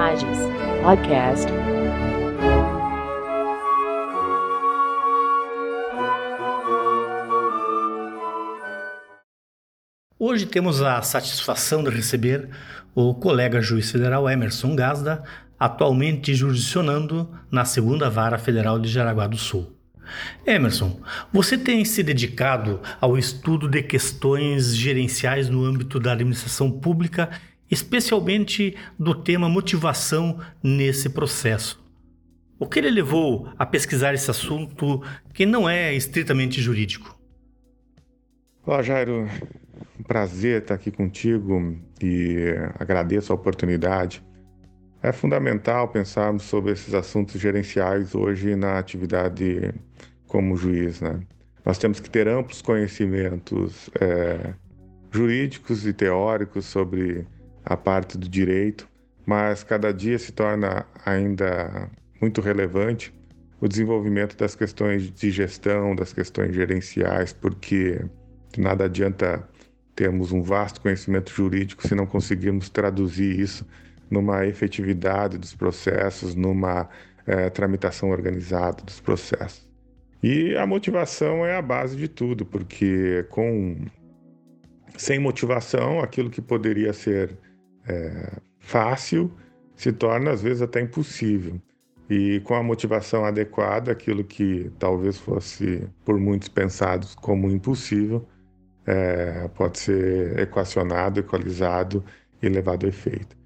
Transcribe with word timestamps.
Imagens 0.00 0.38
Podcast. 0.82 1.46
Hoje 10.18 10.46
temos 10.46 10.80
a 10.80 11.02
satisfação 11.02 11.84
de 11.84 11.90
receber 11.90 12.48
o 12.94 13.12
colega 13.12 13.60
juiz 13.60 13.90
federal 13.90 14.26
Emerson 14.26 14.74
Gazda, 14.74 15.22
atualmente 15.58 16.34
jurisdicionando 16.34 17.30
na 17.50 17.66
segunda 17.66 18.08
vara 18.08 18.38
federal 18.38 18.78
de 18.78 18.88
Jaraguá 18.88 19.26
do 19.26 19.36
Sul. 19.36 19.76
Emerson, 20.46 20.98
você 21.30 21.58
tem 21.58 21.84
se 21.84 22.02
dedicado 22.02 22.80
ao 23.00 23.18
estudo 23.18 23.68
de 23.68 23.82
questões 23.82 24.74
gerenciais 24.74 25.50
no 25.50 25.62
âmbito 25.62 26.00
da 26.00 26.12
administração 26.12 26.70
pública, 26.70 27.28
especialmente 27.70 28.76
do 28.98 29.14
tema 29.14 29.48
motivação 29.48 30.40
nesse 30.62 31.08
processo. 31.08 31.80
O 32.58 32.66
que 32.66 32.78
ele 32.78 32.90
levou 32.90 33.48
a 33.58 33.64
pesquisar 33.64 34.12
esse 34.12 34.30
assunto 34.30 35.02
que 35.32 35.46
não 35.46 35.68
é 35.68 35.94
estritamente 35.94 36.60
jurídico? 36.60 37.18
Olá, 38.66 38.82
Jairo. 38.82 39.26
Um 39.98 40.02
prazer 40.02 40.60
estar 40.60 40.74
aqui 40.74 40.90
contigo 40.90 41.78
e 42.02 42.54
agradeço 42.78 43.32
a 43.32 43.34
oportunidade. 43.34 44.22
É 45.02 45.12
fundamental 45.12 45.88
pensarmos 45.88 46.42
sobre 46.42 46.72
esses 46.72 46.92
assuntos 46.92 47.40
gerenciais 47.40 48.14
hoje 48.14 48.54
na 48.54 48.78
atividade 48.78 49.72
como 50.26 50.56
juiz, 50.56 51.00
né? 51.00 51.20
Nós 51.64 51.78
temos 51.78 52.00
que 52.00 52.10
ter 52.10 52.28
amplos 52.28 52.60
conhecimentos 52.60 53.88
é, 53.98 54.52
jurídicos 55.10 55.86
e 55.86 55.92
teóricos 55.92 56.66
sobre 56.66 57.26
a 57.70 57.76
parte 57.76 58.18
do 58.18 58.28
direito, 58.28 58.88
mas 59.24 59.62
cada 59.62 59.94
dia 59.94 60.18
se 60.18 60.32
torna 60.32 60.84
ainda 61.06 61.88
muito 62.20 62.40
relevante 62.40 63.14
o 63.60 63.68
desenvolvimento 63.68 64.36
das 64.36 64.56
questões 64.56 65.08
de 65.08 65.30
gestão, 65.30 65.94
das 65.94 66.12
questões 66.12 66.52
gerenciais, 66.52 67.32
porque 67.32 68.04
nada 68.58 68.86
adianta 68.86 69.48
termos 69.94 70.32
um 70.32 70.42
vasto 70.42 70.80
conhecimento 70.80 71.30
jurídico 71.32 71.86
se 71.86 71.94
não 71.94 72.06
conseguirmos 72.06 72.68
traduzir 72.68 73.38
isso 73.38 73.64
numa 74.10 74.44
efetividade 74.46 75.38
dos 75.38 75.54
processos, 75.54 76.34
numa 76.34 76.88
é, 77.24 77.48
tramitação 77.50 78.10
organizada 78.10 78.82
dos 78.82 78.98
processos. 78.98 79.64
E 80.20 80.56
a 80.56 80.66
motivação 80.66 81.46
é 81.46 81.56
a 81.56 81.62
base 81.62 81.96
de 81.96 82.08
tudo, 82.08 82.44
porque 82.44 83.24
com 83.30 83.76
sem 84.96 85.20
motivação, 85.20 86.00
aquilo 86.00 86.28
que 86.28 86.42
poderia 86.42 86.92
ser 86.92 87.38
é, 87.88 88.38
fácil 88.58 89.32
se 89.74 89.92
torna 89.92 90.30
às 90.32 90.42
vezes 90.42 90.62
até 90.62 90.80
impossível. 90.80 91.60
E 92.08 92.40
com 92.40 92.54
a 92.54 92.62
motivação 92.62 93.24
adequada, 93.24 93.92
aquilo 93.92 94.24
que 94.24 94.70
talvez 94.78 95.16
fosse 95.16 95.88
por 96.04 96.18
muitos 96.18 96.48
pensado 96.48 97.06
como 97.20 97.48
impossível, 97.48 98.26
é, 98.86 99.48
pode 99.48 99.78
ser 99.78 100.38
equacionado, 100.38 101.20
equalizado 101.20 102.04
e 102.42 102.48
levado 102.48 102.86
a 102.86 102.88
efeito. 102.88 103.36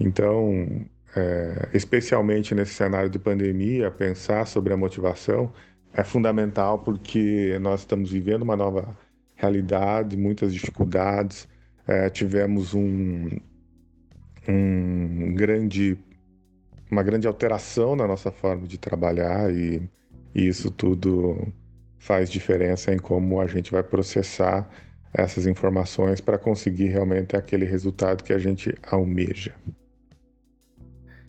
Então, 0.00 0.86
é, 1.14 1.68
especialmente 1.74 2.54
nesse 2.54 2.74
cenário 2.74 3.10
de 3.10 3.18
pandemia, 3.18 3.90
pensar 3.90 4.46
sobre 4.46 4.72
a 4.72 4.76
motivação 4.76 5.52
é 5.92 6.02
fundamental 6.02 6.80
porque 6.80 7.56
nós 7.60 7.80
estamos 7.80 8.10
vivendo 8.10 8.42
uma 8.42 8.56
nova 8.56 8.96
realidade, 9.36 10.16
muitas 10.16 10.52
dificuldades. 10.52 11.48
É, 11.86 12.08
tivemos 12.10 12.74
um, 12.74 13.28
um 14.48 15.34
grande, 15.34 15.96
uma 16.90 17.02
grande 17.02 17.26
alteração 17.26 17.96
na 17.96 18.06
nossa 18.06 18.30
forma 18.30 18.66
de 18.66 18.78
trabalhar 18.78 19.52
e, 19.52 19.82
e 20.34 20.46
isso 20.46 20.70
tudo 20.70 21.52
faz 21.98 22.30
diferença 22.30 22.92
em 22.92 22.98
como 22.98 23.40
a 23.40 23.46
gente 23.46 23.72
vai 23.72 23.82
processar 23.82 24.68
essas 25.12 25.46
informações 25.46 26.20
para 26.20 26.36
conseguir 26.36 26.88
realmente 26.88 27.36
aquele 27.36 27.64
resultado 27.64 28.24
que 28.24 28.32
a 28.32 28.38
gente 28.38 28.74
almeja. 28.82 29.54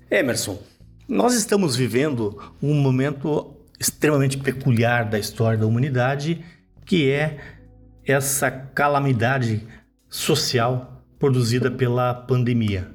Emerson, 0.10 0.60
nós 1.08 1.36
estamos 1.36 1.76
vivendo 1.76 2.38
um 2.62 2.74
momento 2.74 3.56
extremamente 3.80 4.38
peculiar 4.38 5.08
da 5.08 5.20
história 5.20 5.58
da 5.58 5.68
humanidade, 5.68 6.44
que 6.84 7.10
é 7.12 7.38
essa 8.06 8.50
calamidade 8.50 9.66
social 10.10 11.04
produzida 11.20 11.70
pela 11.70 12.14
pandemia. 12.14 12.95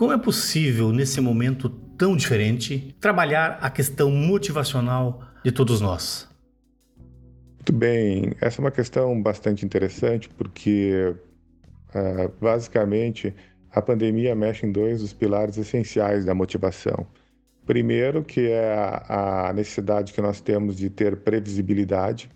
Como 0.00 0.14
é 0.14 0.16
possível, 0.16 0.92
nesse 0.92 1.20
momento 1.20 1.68
tão 1.68 2.16
diferente, 2.16 2.96
trabalhar 2.98 3.58
a 3.60 3.68
questão 3.68 4.10
motivacional 4.10 5.22
de 5.44 5.52
todos 5.52 5.78
nós? 5.78 6.26
Muito 7.56 7.70
bem, 7.70 8.32
essa 8.40 8.58
é 8.58 8.64
uma 8.64 8.70
questão 8.70 9.20
bastante 9.20 9.62
interessante 9.62 10.26
porque, 10.30 11.14
uh, 11.90 12.32
basicamente, 12.40 13.34
a 13.70 13.82
pandemia 13.82 14.34
mexe 14.34 14.64
em 14.64 14.72
dois 14.72 15.02
dos 15.02 15.12
pilares 15.12 15.58
essenciais 15.58 16.24
da 16.24 16.34
motivação. 16.34 17.06
Primeiro, 17.66 18.24
que 18.24 18.48
é 18.50 18.74
a, 19.06 19.52
necessidade 19.52 20.14
que 20.14 20.22
nós 20.22 20.40
temos 20.40 20.78
de 20.78 20.88
ter 20.88 21.14
previsibilidade, 21.18 22.30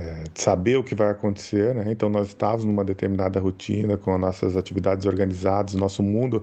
é, 0.00 0.24
de 0.32 0.40
saber 0.40 0.76
o 0.76 0.82
que 0.82 0.94
vai 0.94 1.10
acontecer. 1.10 1.74
Né? 1.74 1.84
Então, 1.88 2.08
nós 2.08 2.28
estávamos 2.28 2.64
numa 2.64 2.84
determinada 2.84 3.38
rotina, 3.38 3.98
com 3.98 4.14
as 4.14 4.20
nossas 4.20 4.56
atividades 4.56 5.04
organizadas, 5.04 5.74
nosso 5.74 6.02
mundo 6.02 6.42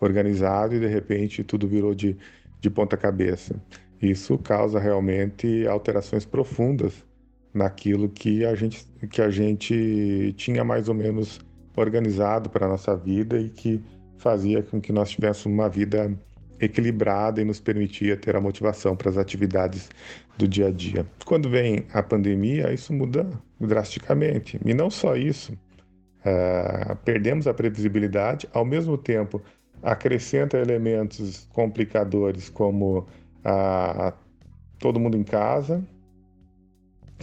organizado, 0.00 0.74
e 0.74 0.80
de 0.80 0.86
repente 0.86 1.44
tudo 1.44 1.68
virou 1.68 1.94
de, 1.94 2.16
de 2.60 2.70
ponta 2.70 2.96
cabeça. 2.96 3.54
Isso 4.00 4.38
causa 4.38 4.78
realmente 4.78 5.66
alterações 5.66 6.24
profundas 6.24 7.04
naquilo 7.52 8.08
que 8.08 8.44
a 8.44 8.54
gente, 8.54 8.84
que 9.10 9.22
a 9.22 9.30
gente 9.30 10.34
tinha 10.36 10.64
mais 10.64 10.88
ou 10.88 10.94
menos 10.94 11.40
organizado 11.76 12.50
para 12.50 12.66
a 12.66 12.68
nossa 12.68 12.96
vida 12.96 13.38
e 13.38 13.48
que 13.48 13.82
fazia 14.16 14.62
com 14.62 14.80
que 14.80 14.92
nós 14.92 15.10
tivéssemos 15.10 15.56
uma 15.56 15.68
vida 15.68 16.12
equilibrada 16.64 17.40
e 17.40 17.44
nos 17.44 17.60
permitia 17.60 18.16
ter 18.16 18.36
a 18.36 18.40
motivação 18.40 18.96
para 18.96 19.10
as 19.10 19.16
atividades 19.16 19.88
do 20.36 20.48
dia 20.48 20.68
a 20.68 20.70
dia. 20.70 21.06
Quando 21.24 21.48
vem 21.48 21.86
a 21.92 22.02
pandemia, 22.02 22.72
isso 22.72 22.92
muda 22.92 23.28
drasticamente. 23.60 24.58
E 24.64 24.74
não 24.74 24.90
só 24.90 25.16
isso, 25.16 25.52
uh, 25.52 26.96
perdemos 27.04 27.46
a 27.46 27.54
previsibilidade, 27.54 28.48
ao 28.52 28.64
mesmo 28.64 28.98
tempo 28.98 29.40
acrescenta 29.82 30.56
elementos 30.58 31.46
complicadores 31.52 32.48
como 32.48 33.06
a, 33.44 34.14
todo 34.78 34.98
mundo 34.98 35.16
em 35.16 35.22
casa, 35.22 35.84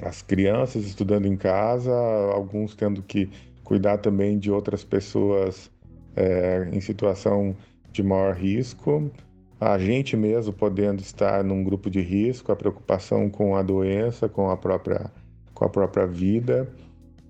as 0.01 0.21
crianças 0.21 0.85
estudando 0.85 1.25
em 1.25 1.35
casa, 1.35 1.91
alguns 2.31 2.75
tendo 2.75 3.01
que 3.01 3.29
cuidar 3.63 3.97
também 3.97 4.37
de 4.37 4.51
outras 4.51 4.83
pessoas 4.83 5.71
é, 6.15 6.69
em 6.71 6.79
situação 6.79 7.55
de 7.91 8.03
maior 8.03 8.35
risco, 8.35 9.11
a 9.61 9.77
gente 9.77 10.17
mesmo 10.17 10.51
podendo 10.51 11.01
estar 11.01 11.43
num 11.43 11.63
grupo 11.63 11.87
de 11.87 12.01
risco, 12.01 12.51
a 12.51 12.55
preocupação 12.55 13.29
com 13.29 13.55
a 13.55 13.61
doença, 13.61 14.27
com 14.27 14.49
a 14.49 14.57
própria, 14.57 15.11
com 15.53 15.63
a 15.63 15.69
própria 15.69 16.07
vida, 16.07 16.67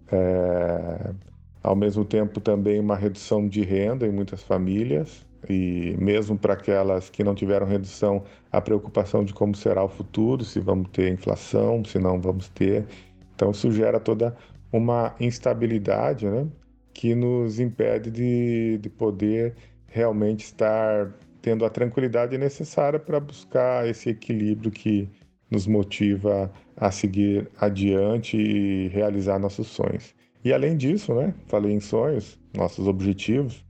é, 0.10 1.14
ao 1.62 1.76
mesmo 1.76 2.06
tempo 2.06 2.40
também 2.40 2.80
uma 2.80 2.96
redução 2.96 3.46
de 3.50 3.62
renda 3.64 4.08
em 4.08 4.12
muitas 4.12 4.42
famílias 4.42 5.26
e 5.50 5.94
mesmo 6.00 6.38
para 6.38 6.54
aquelas 6.54 7.10
que 7.10 7.22
não 7.22 7.36
tiveram 7.36 7.68
redução, 7.68 8.24
a 8.50 8.62
preocupação 8.62 9.26
de 9.26 9.34
como 9.34 9.54
será 9.54 9.84
o 9.84 9.90
futuro, 9.90 10.46
se 10.46 10.62
vamos 10.62 10.90
ter 10.92 11.12
inflação, 11.12 11.84
se 11.84 12.00
não 12.00 12.22
vamos 12.22 12.48
ter. 12.48 12.86
Então 13.36 13.52
isso 13.52 13.70
gera 13.74 14.00
toda 14.00 14.38
uma 14.72 15.14
instabilidade 15.20 16.30
né, 16.30 16.48
que 16.94 17.14
nos 17.14 17.60
impede 17.60 18.10
de, 18.10 18.78
de 18.78 18.90
poder 18.90 19.54
realmente 19.88 20.46
estar 20.46 21.12
tendo 21.42 21.66
a 21.66 21.70
tranquilidade 21.70 22.38
necessária 22.38 23.00
para 23.00 23.20
buscar 23.20 23.88
esse 23.88 24.10
equilíbrio 24.10 24.72
que 24.72 25.10
nos 25.50 25.68
motiva 25.68 26.52
a 26.78 26.92
seguir 26.92 27.50
adiante 27.60 28.38
e 28.38 28.88
realizar 28.88 29.38
nossos 29.38 29.68
sonhos. 29.68 30.16
E 30.44 30.54
além 30.54 30.78
disso, 30.78 31.14
né, 31.14 31.34
falei 31.48 31.74
em 31.74 31.80
sonhos, 31.80 32.40
nossos 32.56 32.88
objetivos, 32.88 33.64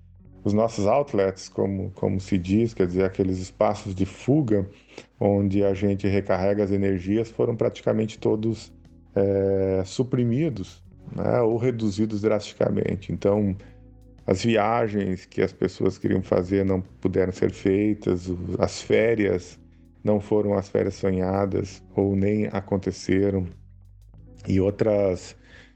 os 0.44 0.54
nossos 0.54 0.88
outlets, 0.88 1.50
como, 1.50 1.92
como 1.92 2.20
se 2.20 2.38
diz, 2.38 2.74
quer 2.74 2.88
dizer, 2.88 3.04
aqueles 3.04 3.40
espaços 3.40 3.94
de 3.94 4.06
fuga 4.06 4.68
onde 5.20 5.64
a 5.64 5.74
gente 5.74 6.08
recarrega 6.08 6.64
as 6.64 6.72
energias, 6.72 7.30
foram 7.30 7.56
praticamente 7.56 8.18
todos 8.18 8.74
é, 9.16 9.84
suprimidos 9.86 10.82
né, 11.16 11.42
ou 11.42 11.58
reduzidos 11.58 12.22
drasticamente. 12.22 13.12
Então, 13.12 13.56
as 14.26 14.44
viagens 14.44 15.26
que 15.26 15.42
as 15.42 15.52
pessoas 15.52 15.98
queriam 15.98 16.22
fazer 16.22 16.64
não 16.66 16.82
puderam 16.82 17.32
ser 17.32 17.52
feitas, 17.52 18.30
as 18.60 18.82
férias 18.82 19.60
não 20.04 20.20
foram 20.20 20.54
as 20.56 20.70
férias 20.70 20.96
sonhadas 20.96 21.84
ou 21.96 22.16
nem 22.16 22.48
aconteceram, 22.48 23.48
e 24.48 24.60
outras 24.60 25.36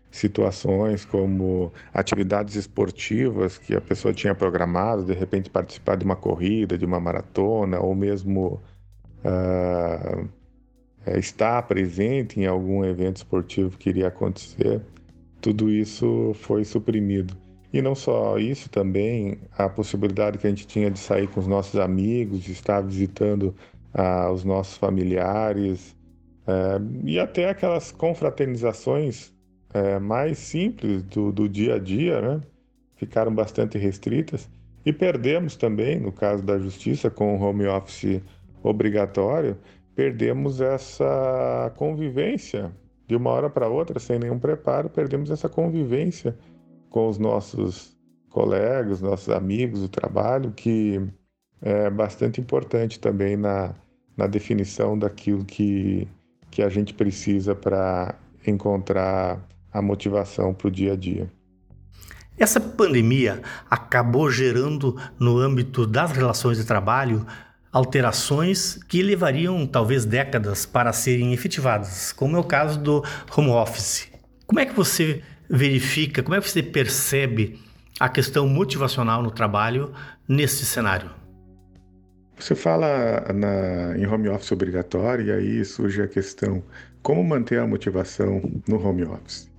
situações 0.09 1.03
como 1.03 1.71
atividades 1.93 2.55
esportivas 2.55 3.57
que 3.57 3.75
a 3.75 3.81
pessoa 3.81 4.13
tinha 4.13 4.33
programado, 4.33 5.03
de 5.03 5.13
repente 5.13 5.49
participar 5.49 5.97
de 5.97 6.05
uma 6.05 6.15
corrida, 6.15 6.77
de 6.77 6.85
uma 6.85 6.99
maratona, 6.99 7.79
ou 7.79 7.93
mesmo 7.93 8.61
uh, 9.25 10.27
estar 11.17 11.61
presente 11.63 12.39
em 12.39 12.45
algum 12.45 12.83
evento 12.85 13.17
esportivo 13.17 13.77
que 13.77 13.89
iria 13.89 14.07
acontecer, 14.07 14.81
tudo 15.41 15.69
isso 15.69 16.33
foi 16.35 16.63
suprimido. 16.63 17.35
E 17.75 17.81
não 17.81 17.93
só 17.93 18.37
isso, 18.37 18.69
também 18.69 19.37
a 19.57 19.67
possibilidade 19.67 20.37
que 20.37 20.47
a 20.47 20.49
gente 20.49 20.65
tinha 20.65 20.89
de 20.89 20.97
sair 20.97 21.27
com 21.27 21.41
os 21.41 21.45
nossos 21.45 21.77
amigos, 21.77 22.39
de 22.39 22.53
estar 22.53 22.79
visitando 22.79 23.53
uh, 23.93 24.31
os 24.31 24.45
nossos 24.45 24.77
familiares, 24.77 25.93
uh, 26.47 26.81
e 27.03 27.19
até 27.19 27.49
aquelas 27.49 27.91
confraternizações 27.91 29.33
é, 29.73 29.99
mais 29.99 30.37
simples 30.37 31.03
do, 31.03 31.33
do 31.33 31.49
dia 31.49 31.75
a 31.75 31.77
dia, 31.77 32.21
né? 32.21 32.41
ficaram 32.95 33.35
bastante 33.35 33.77
restritas. 33.77 34.49
E 34.85 34.93
perdemos 34.93 35.57
também, 35.57 35.99
no 35.99 36.13
caso 36.13 36.41
da 36.43 36.57
justiça, 36.57 37.09
com 37.09 37.35
o 37.35 37.41
home 37.41 37.67
office 37.67 38.21
obrigatório, 38.63 39.57
perdemos 39.93 40.61
essa 40.61 41.73
convivência 41.75 42.71
de 43.05 43.17
uma 43.17 43.31
hora 43.31 43.49
para 43.49 43.67
outra, 43.67 43.99
sem 43.99 44.17
nenhum 44.17 44.39
preparo, 44.39 44.89
perdemos 44.89 45.29
essa 45.29 45.49
convivência 45.49 46.37
com 46.95 47.09
os 47.09 47.17
nossos 47.17 47.93
colegas, 48.29 49.01
nossos 49.01 49.27
amigos 49.27 49.81
do 49.81 49.89
trabalho, 49.89 50.53
que 50.55 51.01
é 51.61 51.89
bastante 51.89 52.39
importante 52.39 53.01
também 53.01 53.35
na, 53.35 53.75
na 54.15 54.27
definição 54.27 54.97
daquilo 54.97 55.43
que, 55.43 56.07
que 56.49 56.61
a 56.61 56.69
gente 56.69 56.93
precisa 56.93 57.53
para 57.53 58.15
encontrar 58.47 59.45
a 59.73 59.81
motivação 59.81 60.53
para 60.53 60.69
o 60.69 60.71
dia 60.71 60.93
a 60.93 60.95
dia. 60.95 61.29
Essa 62.37 62.61
pandemia 62.61 63.41
acabou 63.69 64.31
gerando, 64.31 64.97
no 65.19 65.37
âmbito 65.37 65.85
das 65.85 66.13
relações 66.13 66.57
de 66.57 66.63
trabalho, 66.63 67.25
alterações 67.73 68.81
que 68.87 69.03
levariam 69.03 69.67
talvez 69.67 70.05
décadas 70.05 70.65
para 70.65 70.93
serem 70.93 71.33
efetivadas, 71.33 72.13
como 72.13 72.37
é 72.37 72.39
o 72.39 72.43
caso 72.45 72.79
do 72.79 73.03
home 73.35 73.49
office. 73.49 74.07
Como 74.47 74.61
é 74.61 74.65
que 74.65 74.73
você 74.73 75.23
verifica, 75.49 76.23
como 76.23 76.35
é 76.35 76.41
que 76.41 76.49
você 76.49 76.63
percebe 76.63 77.59
a 77.99 78.09
questão 78.09 78.47
motivacional 78.47 79.23
no 79.23 79.31
trabalho 79.31 79.93
nesse 80.27 80.65
cenário? 80.65 81.09
Você 82.37 82.53
fala 82.53 83.31
na, 83.33 83.97
em 83.97 84.05
home 84.05 84.27
office 84.27 84.51
obrigatório 84.51 85.25
e 85.25 85.31
aí 85.31 85.65
surge 85.65 86.01
a 86.01 86.07
questão 86.07 86.61
como 87.01 87.23
manter 87.23 87.59
a 87.59 87.67
motivação 87.67 88.41
no 88.67 88.83
home 88.83 89.03
office. 89.05 89.49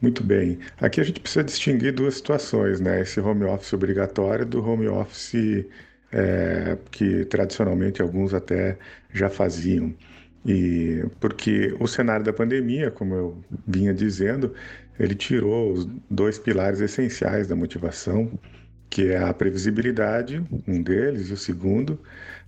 Muito 0.00 0.22
bem. 0.22 0.58
Aqui 0.80 1.00
a 1.00 1.04
gente 1.04 1.20
precisa 1.20 1.44
distinguir 1.44 1.92
duas 1.92 2.16
situações, 2.16 2.80
né? 2.80 3.00
Esse 3.00 3.20
home 3.20 3.44
office 3.44 3.72
obrigatório 3.72 4.44
do 4.44 4.62
home 4.62 4.88
office 4.88 5.64
é, 6.10 6.76
que 6.90 7.24
tradicionalmente 7.26 8.02
alguns 8.02 8.34
até 8.34 8.76
já 9.12 9.30
faziam. 9.30 9.94
E 10.44 11.04
porque 11.20 11.74
o 11.80 11.86
cenário 11.86 12.24
da 12.24 12.32
pandemia, 12.32 12.90
como 12.90 13.14
eu 13.14 13.44
vinha 13.66 13.94
dizendo, 13.94 14.54
ele 14.98 15.14
tirou 15.14 15.72
os 15.72 15.86
dois 16.10 16.38
pilares 16.38 16.80
essenciais 16.80 17.46
da 17.46 17.56
motivação, 17.56 18.30
que 18.90 19.10
é 19.10 19.18
a 19.18 19.32
previsibilidade, 19.32 20.44
um 20.66 20.82
deles, 20.82 21.30
e 21.30 21.32
o 21.32 21.36
segundo, 21.36 21.98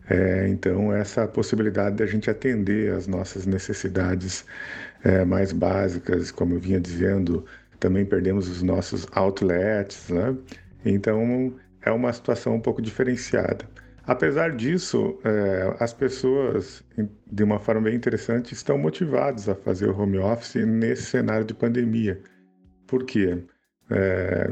é, 0.08 0.48
então, 0.48 0.92
essa 0.92 1.26
possibilidade 1.26 1.96
de 1.96 2.02
a 2.02 2.06
gente 2.06 2.28
atender 2.30 2.92
às 2.92 3.06
nossas 3.06 3.46
necessidades 3.46 4.44
é, 5.02 5.24
mais 5.24 5.52
básicas, 5.52 6.30
como 6.30 6.54
eu 6.54 6.60
vinha 6.60 6.80
dizendo, 6.80 7.46
também 7.80 8.04
perdemos 8.04 8.48
os 8.48 8.62
nossos 8.62 9.06
outlets, 9.12 10.08
né? 10.10 10.36
Então, 10.84 11.54
é 11.82 11.90
uma 11.90 12.12
situação 12.12 12.54
um 12.56 12.60
pouco 12.60 12.82
diferenciada. 12.82 13.66
Apesar 14.06 14.54
disso, 14.54 15.18
é, 15.24 15.76
as 15.80 15.94
pessoas, 15.94 16.84
de 17.30 17.42
uma 17.42 17.58
forma 17.58 17.82
bem 17.82 17.94
interessante, 17.94 18.52
estão 18.52 18.76
motivadas 18.76 19.48
a 19.48 19.54
fazer 19.54 19.88
o 19.88 19.98
home 19.98 20.18
office 20.18 20.56
nesse 20.66 21.04
cenário 21.04 21.44
de 21.44 21.54
pandemia. 21.54 22.20
Por 22.86 23.04
quê? 23.04 23.42
É, 23.90 24.46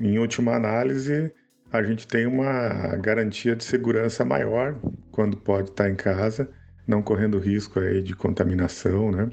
em 0.00 0.18
última 0.18 0.54
análise, 0.54 1.32
a 1.72 1.82
gente 1.82 2.06
tem 2.06 2.26
uma 2.26 2.96
garantia 2.96 3.54
de 3.54 3.62
segurança 3.62 4.24
maior 4.24 4.76
quando 5.12 5.36
pode 5.36 5.70
estar 5.70 5.88
em 5.88 5.94
casa, 5.94 6.48
não 6.86 7.00
correndo 7.00 7.38
risco 7.38 7.78
aí 7.78 8.02
de 8.02 8.14
contaminação, 8.14 9.12
né? 9.12 9.30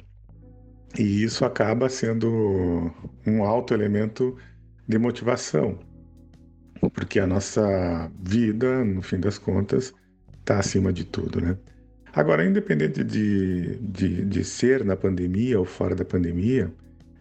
E 0.97 1.23
isso 1.23 1.45
acaba 1.45 1.89
sendo 1.89 2.91
um 3.25 3.43
alto 3.43 3.73
elemento 3.73 4.37
de 4.87 4.99
motivação, 4.99 5.79
porque 6.89 7.19
a 7.19 7.27
nossa 7.27 8.11
vida, 8.21 8.83
no 8.83 9.01
fim 9.01 9.19
das 9.19 9.37
contas, 9.37 9.93
está 10.39 10.59
acima 10.59 10.91
de 10.93 11.03
tudo, 11.05 11.41
né? 11.41 11.57
Agora, 12.13 12.45
independente 12.45 13.03
de, 13.03 13.77
de, 13.77 14.25
de 14.25 14.43
ser 14.43 14.85
na 14.85 14.95
pandemia 14.95 15.59
ou 15.59 15.65
fora 15.65 15.95
da 15.95 16.05
pandemia, 16.05 16.71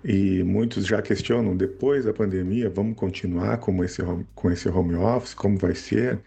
e 0.04 0.42
muitos 0.42 0.86
já 0.86 1.00
questionam 1.00 1.56
depois 1.56 2.04
da 2.04 2.12
pandemia, 2.12 2.68
vamos 2.68 2.96
continuar 2.96 3.58
com 3.58 3.82
esse, 3.84 4.02
com 4.34 4.50
esse 4.50 4.68
home 4.68 4.96
office, 4.96 5.34
como 5.34 5.56
vai 5.56 5.74
ser? 5.74 6.20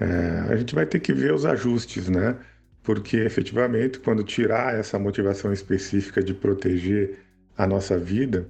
É, 0.00 0.06
a 0.48 0.56
gente 0.56 0.74
vai 0.74 0.86
ter 0.86 1.00
que 1.00 1.12
ver 1.12 1.32
os 1.34 1.44
ajustes, 1.44 2.08
né? 2.08 2.38
Porque 2.82 3.18
efetivamente, 3.18 4.00
quando 4.00 4.24
tirar 4.24 4.74
essa 4.74 4.98
motivação 4.98 5.52
específica 5.52 6.22
de 6.22 6.34
proteger 6.34 7.18
a 7.56 7.66
nossa 7.66 7.98
vida, 7.98 8.48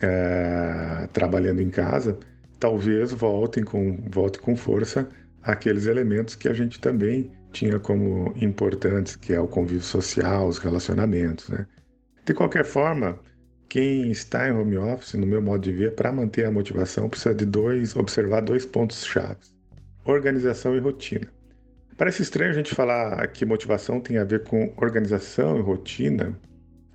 é, 0.00 1.06
trabalhando 1.12 1.60
em 1.60 1.70
casa, 1.70 2.18
talvez 2.60 3.12
voltem 3.12 3.64
com, 3.64 3.96
volte 4.10 4.38
com 4.38 4.54
força 4.54 5.08
aqueles 5.42 5.86
elementos 5.86 6.36
que 6.36 6.48
a 6.48 6.52
gente 6.52 6.78
também 6.78 7.32
tinha 7.50 7.80
como 7.80 8.32
importantes, 8.36 9.16
que 9.16 9.32
é 9.32 9.40
o 9.40 9.48
convívio 9.48 9.82
social, 9.82 10.46
os 10.46 10.58
relacionamentos, 10.58 11.48
né? 11.48 11.66
De 12.24 12.34
qualquer 12.34 12.64
forma, 12.64 13.18
quem 13.68 14.10
está 14.10 14.48
em 14.48 14.52
home 14.52 14.76
office, 14.76 15.14
no 15.14 15.26
meu 15.26 15.40
modo 15.40 15.62
de 15.62 15.72
ver, 15.72 15.94
para 15.94 16.12
manter 16.12 16.44
a 16.44 16.50
motivação, 16.52 17.08
precisa 17.08 17.34
de 17.34 17.46
dois, 17.46 17.96
observar 17.96 18.42
dois 18.42 18.66
pontos 18.66 19.04
chaves: 19.04 19.52
organização 20.04 20.76
e 20.76 20.78
rotina. 20.78 21.26
Parece 21.96 22.22
estranho 22.22 22.50
a 22.50 22.54
gente 22.54 22.74
falar 22.74 23.26
que 23.28 23.44
motivação 23.44 24.00
tem 24.00 24.18
a 24.18 24.24
ver 24.24 24.44
com 24.44 24.72
organização 24.76 25.58
e 25.58 25.62
rotina, 25.62 26.38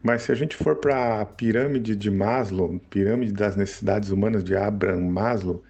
mas 0.05 0.21
se 0.21 0.31
a 0.31 0.35
gente 0.35 0.55
for 0.55 0.75
para 0.75 1.19
a 1.19 1.25
pirâmide 1.25 1.95
de 1.95 2.11
Maslow, 2.11 2.79
pirâmide 2.91 3.33
das 3.33 3.55
necessidades 3.55 4.11
humanas 4.11 4.43
de 4.43 4.55
Abraham 4.55 5.09
Maslow, 5.09 5.63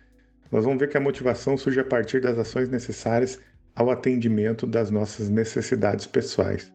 nós 0.52 0.66
vamos 0.66 0.78
ver 0.78 0.90
que 0.90 0.98
a 0.98 1.00
motivação 1.00 1.58
surge 1.58 1.80
a 1.80 1.86
partir 1.86 2.20
das 2.20 2.38
ações 2.38 2.68
necessárias 2.68 3.40
ao 3.74 3.90
atendimento 3.90 4.68
das 4.68 4.92
nossas 4.92 5.30
necessidades 5.30 6.06
pessoais. 6.06 6.70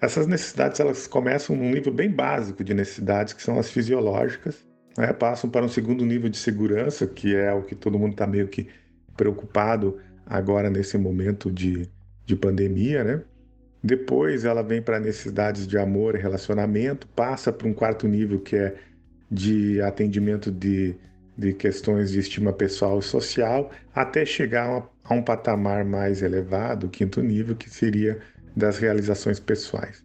Essas 0.00 0.28
necessidades 0.28 0.78
elas 0.78 1.08
começam 1.08 1.56
num 1.56 1.68
nível 1.68 1.92
bem 1.92 2.08
básico 2.08 2.62
de 2.62 2.72
necessidades, 2.72 3.32
que 3.32 3.42
são 3.42 3.58
as 3.58 3.68
fisiológicas, 3.68 4.64
né? 4.96 5.12
passam 5.12 5.50
para 5.50 5.64
um 5.64 5.68
segundo 5.68 6.06
nível 6.06 6.28
de 6.28 6.36
segurança, 6.36 7.08
que 7.08 7.34
é 7.34 7.52
o 7.52 7.62
que 7.62 7.74
todo 7.74 7.98
mundo 7.98 8.12
está 8.12 8.24
meio 8.24 8.46
que 8.46 8.68
preocupado 9.16 9.98
agora 10.24 10.70
nesse 10.70 10.96
momento 10.96 11.50
de, 11.50 11.88
de 12.24 12.36
pandemia, 12.36 13.02
né? 13.02 13.22
Depois 13.84 14.46
ela 14.46 14.62
vem 14.62 14.80
para 14.80 14.98
necessidades 14.98 15.66
de 15.66 15.76
amor 15.76 16.14
e 16.14 16.18
relacionamento, 16.18 17.06
passa 17.08 17.52
para 17.52 17.68
um 17.68 17.74
quarto 17.74 18.08
nível 18.08 18.40
que 18.40 18.56
é 18.56 18.74
de 19.30 19.78
atendimento 19.82 20.50
de, 20.50 20.96
de 21.36 21.52
questões 21.52 22.10
de 22.10 22.18
estima 22.18 22.50
pessoal 22.50 22.98
e 22.98 23.02
social, 23.02 23.70
até 23.94 24.24
chegar 24.24 24.88
a, 25.04 25.14
um 25.14 25.22
patamar 25.22 25.84
mais 25.84 26.22
elevado, 26.22 26.88
quinto 26.88 27.20
nível, 27.20 27.54
que 27.54 27.68
seria 27.68 28.20
das 28.56 28.78
realizações 28.78 29.38
pessoais. 29.38 30.02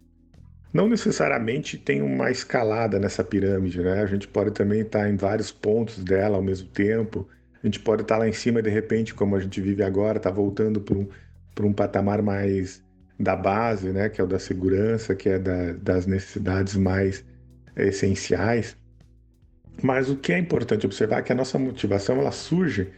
Não 0.74 0.86
necessariamente 0.86 1.78
tem 1.78 2.02
uma 2.02 2.30
escalada 2.30 2.98
nessa 2.98 3.24
pirâmide, 3.24 3.80
né? 3.82 4.02
A 4.02 4.06
gente 4.06 4.28
pode 4.28 4.50
também 4.50 4.82
estar 4.82 5.08
em 5.08 5.16
vários 5.16 5.50
pontos 5.50 6.04
dela 6.04 6.36
ao 6.36 6.42
mesmo 6.42 6.68
tempo. 6.68 7.26
A 7.62 7.66
gente 7.66 7.80
pode 7.80 8.02
estar 8.02 8.18
lá 8.18 8.28
em 8.28 8.32
cima 8.32 8.60
e 8.60 8.62
de 8.62 8.70
repente, 8.70 9.14
como 9.14 9.36
a 9.36 9.40
gente 9.40 9.58
vive 9.58 9.82
agora, 9.82 10.18
está 10.18 10.30
voltando 10.30 10.82
para 10.82 10.98
um, 10.98 11.08
um 11.62 11.72
patamar 11.72 12.20
mais 12.20 12.82
da 13.20 13.36
base, 13.36 13.90
né? 13.90 14.08
Que 14.08 14.20
é 14.20 14.24
o 14.24 14.26
da 14.26 14.38
segurança, 14.38 15.14
que 15.14 15.28
é 15.28 15.38
da, 15.38 15.72
das 15.74 16.06
necessidades 16.06 16.74
mais 16.74 17.24
essenciais. 17.76 18.76
Mas 19.82 20.08
o 20.08 20.16
que 20.16 20.32
é 20.32 20.38
importante 20.38 20.86
observar 20.86 21.18
é 21.18 21.22
que 21.22 21.32
a 21.32 21.34
nossa 21.34 21.58
motivação 21.58 22.18
ela 22.18 22.32
surge 22.32 22.88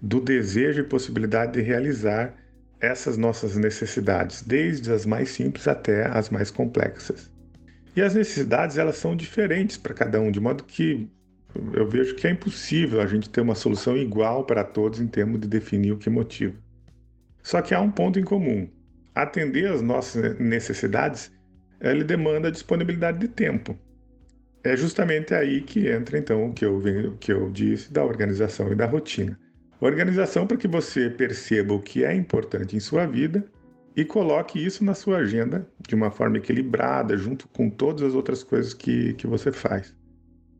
do 0.00 0.20
desejo 0.20 0.80
e 0.80 0.84
possibilidade 0.84 1.52
de 1.52 1.60
realizar 1.60 2.34
essas 2.80 3.16
nossas 3.16 3.56
necessidades, 3.56 4.42
desde 4.42 4.92
as 4.92 5.06
mais 5.06 5.30
simples 5.30 5.66
até 5.66 6.06
as 6.06 6.30
mais 6.30 6.50
complexas. 6.50 7.30
E 7.96 8.02
as 8.02 8.14
necessidades 8.14 8.76
elas 8.76 8.96
são 8.96 9.16
diferentes 9.16 9.76
para 9.76 9.94
cada 9.94 10.20
um, 10.20 10.30
de 10.30 10.40
modo 10.40 10.64
que 10.64 11.08
eu 11.72 11.88
vejo 11.88 12.16
que 12.16 12.26
é 12.26 12.30
impossível 12.30 13.00
a 13.00 13.06
gente 13.06 13.30
ter 13.30 13.40
uma 13.40 13.54
solução 13.54 13.96
igual 13.96 14.44
para 14.44 14.64
todos 14.64 15.00
em 15.00 15.06
termos 15.06 15.40
de 15.40 15.48
definir 15.48 15.92
o 15.92 15.98
que 15.98 16.10
motiva. 16.10 16.56
Só 17.42 17.62
que 17.62 17.74
há 17.74 17.80
um 17.80 17.90
ponto 17.90 18.18
em 18.18 18.24
comum. 18.24 18.68
Atender 19.14 19.70
às 19.70 19.80
nossas 19.80 20.38
necessidades, 20.38 21.32
ele 21.80 22.02
demanda 22.04 22.50
disponibilidade 22.50 23.18
de 23.18 23.28
tempo. 23.28 23.78
é 24.64 24.74
justamente 24.76 25.34
aí 25.34 25.60
que 25.60 25.88
entra 25.88 26.18
então 26.18 26.46
o 26.46 26.52
que 26.52 26.64
eu, 26.64 26.82
que 27.20 27.30
eu 27.30 27.50
disse 27.50 27.92
da 27.92 28.02
organização 28.02 28.72
e 28.72 28.74
da 28.74 28.86
rotina. 28.86 29.38
Organização 29.78 30.46
para 30.46 30.56
que 30.56 30.66
você 30.66 31.10
perceba 31.10 31.74
o 31.74 31.82
que 31.82 32.04
é 32.04 32.14
importante 32.14 32.74
em 32.74 32.80
sua 32.80 33.06
vida 33.06 33.44
e 33.94 34.04
coloque 34.04 34.64
isso 34.64 34.82
na 34.82 34.94
sua 34.94 35.18
agenda 35.18 35.68
de 35.86 35.94
uma 35.94 36.10
forma 36.10 36.38
equilibrada, 36.38 37.16
junto 37.16 37.46
com 37.48 37.68
todas 37.68 38.02
as 38.02 38.14
outras 38.14 38.42
coisas 38.42 38.72
que, 38.72 39.12
que 39.14 39.26
você 39.26 39.52
faz. 39.52 39.94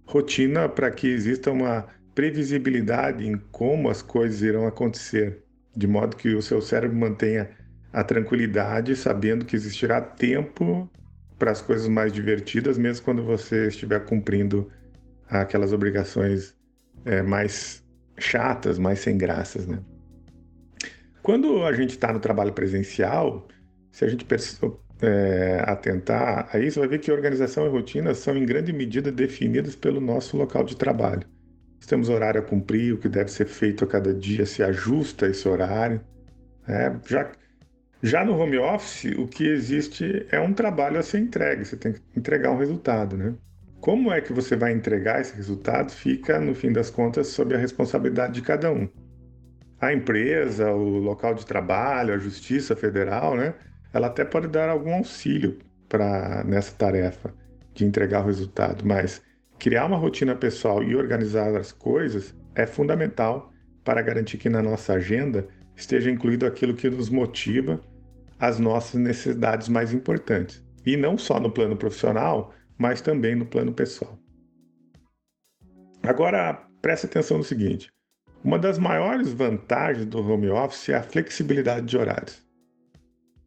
Rotina 0.07 0.69
para 0.69 0.91
que 0.91 1.09
exista 1.09 1.51
uma 1.51 1.87
previsibilidade 2.15 3.27
em 3.27 3.37
como 3.51 3.89
as 3.89 4.03
coisas 4.03 4.43
irão 4.43 4.67
acontecer, 4.67 5.43
de 5.75 5.87
modo 5.87 6.17
que 6.17 6.35
o 6.35 6.43
seu 6.43 6.61
cérebro 6.61 6.97
mantenha 6.97 7.49
a 7.95 8.03
tranquilidade, 8.03 8.97
sabendo 8.97 9.45
que 9.45 9.55
existirá 9.55 10.01
tempo 10.01 10.91
para 11.39 11.53
as 11.53 11.63
coisas 11.63 11.87
mais 11.87 12.13
divertidas, 12.13 12.77
mesmo 12.77 13.05
quando 13.05 13.23
você 13.23 13.69
estiver 13.69 14.05
cumprindo 14.05 14.69
aquelas 15.29 15.73
obrigações 15.73 16.57
é, 17.05 17.23
mais 17.23 17.85
chatas, 18.19 18.81
mais 18.81 18.99
sem 18.99 19.17
graças, 19.17 19.67
né? 19.69 19.79
Quando 21.23 21.65
a 21.65 21.73
gente 21.73 21.91
está 21.91 22.13
no 22.13 22.19
trabalho 22.19 22.53
presencial, 22.53 23.47
se 23.93 24.05
a 24.05 24.09
gente 24.09 24.27
é, 25.01 25.63
atentar 25.65 26.49
a 26.53 26.59
isso, 26.59 26.81
vai 26.81 26.89
ver 26.89 26.99
que 26.99 27.13
organização 27.13 27.65
e 27.65 27.69
rotina 27.69 28.13
são 28.13 28.37
em 28.37 28.45
grande 28.45 28.73
medida 28.73 29.11
definidas 29.13 29.77
pelo 29.77 30.01
nosso 30.01 30.37
local 30.37 30.65
de 30.65 30.77
trabalho. 30.77 31.27
Se 31.79 31.89
temos 31.89 32.09
horário 32.09 32.41
a 32.41 32.45
cumprir, 32.45 32.93
o 32.93 32.99
que 32.99 33.09
deve 33.09 33.31
ser 33.31 33.47
feito 33.47 33.85
a 33.85 33.87
cada 33.87 34.13
dia 34.13 34.45
se 34.45 34.63
ajusta 34.65 35.27
a 35.27 35.31
esse 35.31 35.49
horário. 35.49 36.01
Né? 36.67 37.01
Já, 37.07 37.31
já 38.05 38.23
no 38.23 38.39
home 38.39 38.59
office, 38.59 39.17
o 39.17 39.27
que 39.27 39.49
existe 39.49 40.27
é 40.31 40.39
um 40.39 40.53
trabalho 40.53 40.99
a 40.99 41.03
ser 41.03 41.21
entregue, 41.21 41.65
você 41.65 41.75
tem 41.75 41.95
que 41.95 42.01
entregar 42.15 42.51
um 42.51 42.59
resultado, 42.59 43.17
né? 43.17 43.35
Como 43.81 44.13
é 44.13 44.21
que 44.21 44.31
você 44.31 44.55
vai 44.55 44.73
entregar 44.73 45.23
esse 45.23 45.35
resultado 45.35 45.91
fica, 45.91 46.39
no 46.39 46.55
fim 46.55 46.71
das 46.71 46.91
contas, 46.91 47.29
sob 47.29 47.55
a 47.55 47.59
responsabilidade 47.59 48.35
de 48.35 48.43
cada 48.43 48.71
um. 48.71 48.87
A 49.81 49.91
empresa, 49.91 50.71
o 50.71 50.99
local 50.99 51.33
de 51.33 51.47
trabalho, 51.47 52.13
a 52.13 52.19
Justiça 52.19 52.77
Federal, 52.77 53.39
né? 53.39 53.55
Ela 53.91 54.09
até 54.09 54.23
pode 54.23 54.49
dar 54.49 54.69
algum 54.69 54.93
auxílio 54.93 55.59
para 55.89 56.45
nessa 56.45 56.75
tarefa 56.77 57.33
de 57.73 57.87
entregar 57.87 58.23
o 58.23 58.27
resultado, 58.27 58.87
mas 58.87 59.23
criar 59.59 59.87
uma 59.87 59.97
rotina 59.97 60.35
pessoal 60.35 60.83
e 60.83 60.95
organizar 60.95 61.57
as 61.57 61.73
coisas 61.73 62.35
é 62.55 62.67
fundamental 62.67 63.51
para 63.83 64.03
garantir 64.03 64.37
que 64.37 64.51
na 64.51 64.61
nossa 64.61 64.93
agenda 64.93 65.49
esteja 65.75 66.11
incluído 66.11 66.45
aquilo 66.45 66.75
que 66.75 66.91
nos 66.91 67.09
motiva, 67.09 67.81
as 68.39 68.59
nossas 68.59 69.01
necessidades 69.01 69.69
mais 69.69 69.93
importantes. 69.93 70.63
E 70.85 70.97
não 70.97 71.17
só 71.17 71.41
no 71.41 71.51
plano 71.51 71.77
profissional, 71.77 72.53
mas 72.77 73.01
também 73.01 73.35
no 73.35 73.47
plano 73.47 73.73
pessoal. 73.73 74.19
Agora, 76.03 76.63
preste 76.83 77.07
atenção 77.07 77.39
no 77.39 77.45
seguinte: 77.45 77.91
uma 78.43 78.59
das 78.59 78.79
maiores 78.79 79.33
vantagens 79.33 80.07
do 80.07 80.19
home 80.21 80.51
office 80.51 80.91
é 80.91 80.97
a 80.97 81.03
flexibilidade 81.03 81.87
de 81.87 81.97
horários. 81.97 82.45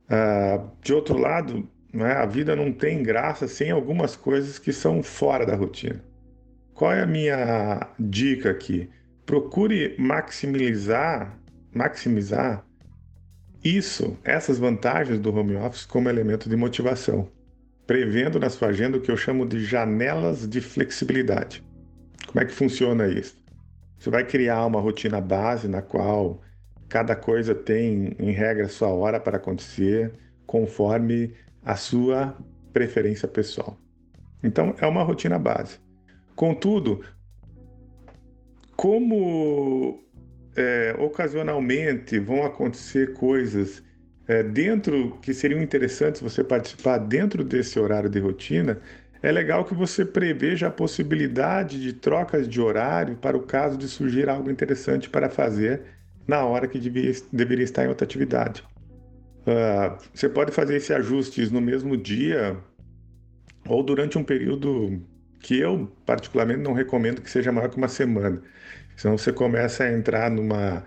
Uh, 0.05 0.71
de 0.81 0.93
outro 0.93 1.17
lado, 1.17 1.69
né, 1.93 2.13
a 2.13 2.25
vida 2.25 2.55
não 2.55 2.71
tem 2.71 3.03
graça 3.03 3.47
sem 3.47 3.69
algumas 3.69 4.15
coisas 4.15 4.57
que 4.57 4.73
são 4.73 5.03
fora 5.03 5.45
da 5.45 5.55
rotina. 5.55 6.03
Qual 6.73 6.91
é 6.91 7.01
a 7.01 7.07
minha 7.07 7.89
dica 7.99 8.49
aqui? 8.49 8.89
Procure 9.25 9.95
maximizar, 9.99 11.37
maximizar 11.73 12.66
isso, 13.63 14.17
essas 14.23 14.57
vantagens 14.59 15.19
do 15.19 15.33
home 15.35 15.55
office 15.55 15.85
como 15.85 16.09
elemento 16.09 16.49
de 16.49 16.55
motivação 16.55 17.29
prevendo 17.87 18.37
na 18.37 18.49
sua 18.49 18.67
agenda 18.67 18.97
o 18.97 19.01
que 19.01 19.09
eu 19.09 19.15
chamo 19.15 19.47
de 19.47 19.63
janelas 19.63 20.47
de 20.47 20.59
flexibilidade. 20.59 21.63
Como 22.27 22.41
é 22.41 22.45
que 22.45 22.51
funciona 22.51 23.07
isso? 23.07 23.41
Você 23.97 24.09
vai 24.09 24.25
criar 24.25 24.65
uma 24.65 24.81
rotina 24.81 25.21
base 25.21 25.69
na 25.69 25.81
qual 25.81 26.41
cada 26.89 27.15
coisa 27.15 27.55
tem, 27.55 28.13
em 28.19 28.31
regra, 28.31 28.67
sua 28.67 28.89
hora 28.89 29.19
para 29.19 29.37
acontecer, 29.37 30.11
conforme 30.45 31.33
a 31.63 31.75
sua 31.75 32.37
preferência 32.73 33.27
pessoal. 33.27 33.77
Então, 34.43 34.75
é 34.79 34.85
uma 34.85 35.03
rotina 35.03 35.39
base. 35.39 35.79
Contudo, 36.35 37.03
como 38.75 40.03
é, 40.57 40.95
ocasionalmente 40.97 42.17
vão 42.19 42.43
acontecer 42.43 43.13
coisas 43.13 43.83
é, 44.27 44.41
dentro 44.41 45.17
que 45.21 45.33
seriam 45.33 45.61
interessantes 45.61 46.19
você 46.19 46.43
participar 46.43 46.97
dentro 46.97 47.43
desse 47.43 47.79
horário 47.79 48.09
de 48.09 48.19
rotina, 48.19 48.81
é 49.21 49.31
legal 49.31 49.63
que 49.63 49.73
você 49.73 50.03
preveja 50.03 50.67
a 50.67 50.71
possibilidade 50.71 51.79
de 51.79 51.93
trocas 51.93 52.47
de 52.47 52.59
horário 52.59 53.15
para 53.15 53.37
o 53.37 53.43
caso 53.43 53.77
de 53.77 53.87
surgir 53.87 54.27
algo 54.29 54.49
interessante 54.49 55.09
para 55.09 55.29
fazer 55.29 55.81
na 56.27 56.43
hora 56.43 56.67
que 56.67 56.79
devia, 56.79 57.11
deveria 57.31 57.63
estar 57.63 57.85
em 57.85 57.87
outra 57.87 58.05
atividade. 58.05 58.63
Uh, 59.41 59.97
você 60.13 60.27
pode 60.27 60.51
fazer 60.51 60.75
esse 60.75 60.93
ajustes 60.93 61.49
no 61.49 61.61
mesmo 61.61 61.95
dia 61.95 62.57
ou 63.67 63.81
durante 63.81 64.17
um 64.17 64.23
período 64.23 65.01
que 65.39 65.57
eu 65.57 65.89
particularmente 66.05 66.61
não 66.61 66.73
recomendo 66.73 67.21
que 67.21 67.29
seja 67.29 67.51
maior 67.51 67.69
que 67.69 67.77
uma 67.77 67.87
semana. 67.87 68.41
Senão 68.97 69.17
você 69.17 69.31
começa 69.31 69.85
a 69.85 69.93
entrar 69.93 70.29
numa 70.29 70.83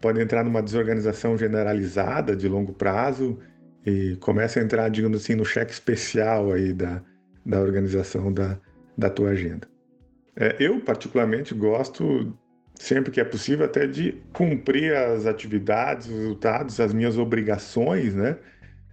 pode 0.00 0.18
entrar 0.18 0.42
numa 0.42 0.62
desorganização 0.62 1.36
generalizada 1.36 2.34
de 2.34 2.48
longo 2.48 2.72
prazo 2.72 3.38
e 3.84 4.16
começa 4.16 4.58
a 4.58 4.62
entrar, 4.62 4.88
digamos 4.88 5.22
assim, 5.22 5.34
no 5.34 5.44
cheque 5.44 5.72
especial 5.72 6.52
aí 6.52 6.72
da, 6.72 7.02
da 7.44 7.60
organização 7.60 8.32
da, 8.32 8.58
da 8.96 9.10
tua 9.10 9.30
agenda. 9.30 9.68
É, 10.34 10.56
eu, 10.58 10.80
particularmente, 10.80 11.54
gosto, 11.54 12.34
sempre 12.74 13.10
que 13.10 13.20
é 13.20 13.24
possível, 13.24 13.66
até 13.66 13.86
de 13.86 14.22
cumprir 14.32 14.96
as 14.96 15.26
atividades, 15.26 16.08
os 16.08 16.16
resultados, 16.18 16.80
as 16.80 16.94
minhas 16.94 17.18
obrigações, 17.18 18.14
né, 18.14 18.38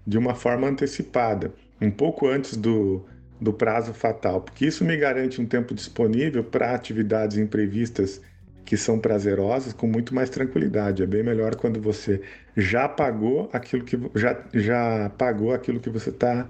de 0.05 0.17
uma 0.17 0.35
forma 0.35 0.67
antecipada, 0.67 1.53
um 1.79 1.91
pouco 1.91 2.27
antes 2.27 2.57
do, 2.57 3.05
do 3.39 3.53
prazo 3.53 3.93
fatal, 3.93 4.41
porque 4.41 4.65
isso 4.65 4.83
me 4.83 4.97
garante 4.97 5.39
um 5.39 5.45
tempo 5.45 5.73
disponível 5.73 6.43
para 6.43 6.73
atividades 6.73 7.37
imprevistas 7.37 8.21
que 8.67 8.75
são 8.75 8.99
prazerosas 8.99 9.71
com 9.71 9.87
muito 9.87 10.13
mais 10.13 10.29
tranquilidade. 10.29 11.01
É 11.01 11.05
bem 11.05 11.23
melhor 11.23 11.55
quando 11.55 11.79
você 11.81 12.21
já 12.55 12.87
pagou 12.89 13.49
aquilo 13.53 13.85
que 13.85 13.97
já, 14.13 14.43
já 14.53 15.09
pagou 15.17 15.53
aquilo 15.53 15.79
que 15.79 15.89
você 15.89 16.09
está 16.09 16.49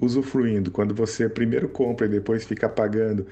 usufruindo. 0.00 0.72
Quando 0.72 0.92
você 0.92 1.28
primeiro 1.28 1.68
compra 1.68 2.06
e 2.06 2.10
depois 2.10 2.44
fica 2.44 2.68
pagando 2.68 3.28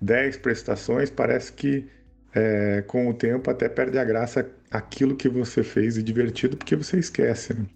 10 0.00 0.36
prestações, 0.36 1.10
parece 1.10 1.52
que 1.52 1.84
é, 2.32 2.84
com 2.86 3.08
o 3.08 3.14
tempo 3.14 3.50
até 3.50 3.68
perde 3.68 3.98
a 3.98 4.04
graça 4.04 4.48
aquilo 4.70 5.16
que 5.16 5.28
você 5.28 5.64
fez 5.64 5.94
de 5.96 6.04
divertido 6.04 6.56
porque 6.56 6.76
você 6.76 7.00
esquece. 7.00 7.52
Né? 7.52 7.66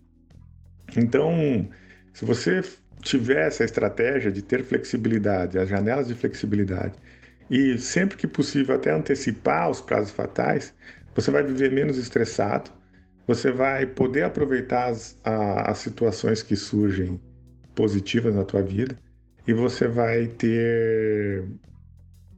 Então, 0.96 1.68
se 2.14 2.24
você 2.24 2.62
tiver 3.02 3.48
essa 3.48 3.64
estratégia 3.64 4.30
de 4.30 4.40
ter 4.40 4.62
flexibilidade, 4.62 5.58
as 5.58 5.68
janelas 5.68 6.06
de 6.06 6.14
flexibilidade, 6.14 6.94
e 7.50 7.78
sempre 7.78 8.16
que 8.16 8.28
possível 8.28 8.76
até 8.76 8.92
antecipar 8.92 9.70
os 9.70 9.80
prazos 9.80 10.12
fatais, 10.12 10.74
você 11.14 11.30
vai 11.30 11.42
viver 11.42 11.72
menos 11.72 11.98
estressado, 11.98 12.70
você 13.26 13.50
vai 13.50 13.86
poder 13.86 14.22
aproveitar 14.24 14.88
as, 14.88 15.18
a, 15.24 15.70
as 15.70 15.78
situações 15.78 16.42
que 16.42 16.56
surgem 16.56 17.20
positivas 17.74 18.34
na 18.34 18.44
tua 18.44 18.62
vida 18.62 18.96
e 19.46 19.52
você 19.52 19.88
vai 19.88 20.28
ter 20.28 21.44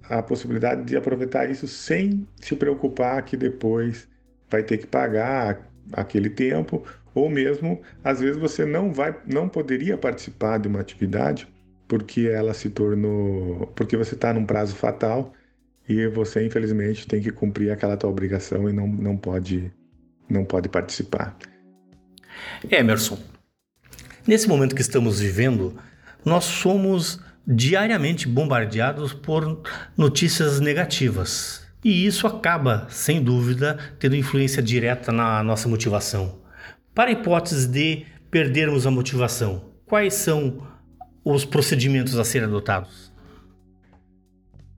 a 0.04 0.23
possibilidade 0.23 0.85
de 0.85 0.97
aproveitar 0.97 1.50
isso 1.50 1.66
sem 1.69 2.26
se 2.40 2.57
preocupar 2.57 3.23
que 3.25 3.37
depois 3.37 4.09
vai 4.50 4.62
ter 4.62 4.78
que 4.78 4.87
pagar 4.87 5.71
aquele 5.92 6.31
tempo 6.31 6.85
ou 7.14 7.28
mesmo 7.28 7.83
às 8.04 8.21
vezes 8.21 8.37
você 8.37 8.64
não 8.64 8.92
vai 8.92 9.19
não 9.26 9.49
poderia 9.49 9.97
participar 9.99 10.59
de 10.59 10.69
uma 10.69 10.81
atividade 10.81 11.49
porque 11.92 12.22
ela 12.22 12.54
se 12.54 12.70
tornou. 12.70 13.66
porque 13.76 13.99
você 13.99 14.14
está 14.14 14.32
num 14.32 14.46
prazo 14.46 14.75
fatal 14.75 15.34
e 15.87 16.06
você, 16.06 16.42
infelizmente, 16.42 17.06
tem 17.06 17.20
que 17.20 17.30
cumprir 17.30 17.70
aquela 17.70 17.99
tua 17.99 18.08
obrigação 18.08 18.66
e 18.66 18.72
não, 18.72 18.87
não, 18.87 19.14
pode, 19.14 19.70
não 20.26 20.42
pode 20.42 20.70
participar. 20.70 21.37
Emerson, 22.70 23.18
nesse 24.26 24.49
momento 24.49 24.75
que 24.75 24.80
estamos 24.80 25.20
vivendo, 25.20 25.78
nós 26.25 26.44
somos 26.44 27.20
diariamente 27.46 28.26
bombardeados 28.26 29.12
por 29.12 29.61
notícias 29.94 30.61
negativas. 30.61 31.62
E 31.84 32.06
isso 32.06 32.26
acaba, 32.26 32.87
sem 32.88 33.22
dúvida, 33.22 33.78
tendo 33.99 34.16
influência 34.16 34.62
direta 34.62 35.12
na 35.12 35.42
nossa 35.42 35.68
motivação. 35.68 36.40
Para 36.94 37.11
a 37.11 37.12
hipótese 37.12 37.68
de 37.68 38.06
perdermos 38.30 38.87
a 38.87 38.90
motivação, 38.90 39.75
quais 39.84 40.14
são 40.14 40.72
os 41.25 41.45
procedimentos 41.45 42.19
a 42.19 42.25
serem 42.25 42.49
adotados? 42.49 43.12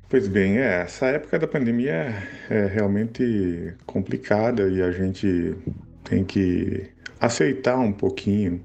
Pois 0.08 0.28
bem, 0.28 0.58
é, 0.58 0.82
essa 0.82 1.06
época 1.06 1.38
da 1.38 1.46
pandemia 1.46 2.14
é 2.48 2.66
realmente 2.66 3.74
complicada 3.86 4.68
e 4.68 4.80
a 4.82 4.90
gente 4.92 5.56
tem 6.04 6.24
que 6.24 6.88
aceitar 7.18 7.78
um 7.78 7.92
pouquinho 7.92 8.62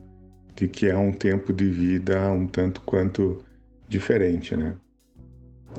de 0.56 0.68
que 0.68 0.88
é 0.88 0.98
um 0.98 1.12
tempo 1.12 1.54
de 1.54 1.70
vida 1.70 2.32
um 2.32 2.46
tanto 2.46 2.82
quanto 2.82 3.44
diferente, 3.88 4.56
né? 4.56 4.76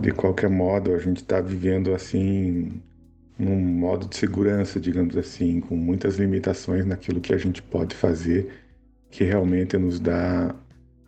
De 0.01 0.11
qualquer 0.11 0.49
modo, 0.49 0.95
a 0.95 0.99
gente 0.99 1.19
está 1.19 1.41
vivendo 1.41 1.95
assim 1.95 2.83
num 3.39 3.57
modo 3.57 4.07
de 4.07 4.17
segurança, 4.17 4.79
digamos 4.79 5.17
assim, 5.17 5.61
com 5.61 5.77
muitas 5.77 6.17
limitações 6.17 6.85
naquilo 6.85 7.21
que 7.21 7.33
a 7.33 7.39
gente 7.39 7.63
pode 7.63 7.95
fazer, 7.95 8.51
que 9.11 9.25
realmente 9.25 9.77
nos 9.79 9.99
dá 9.99 10.55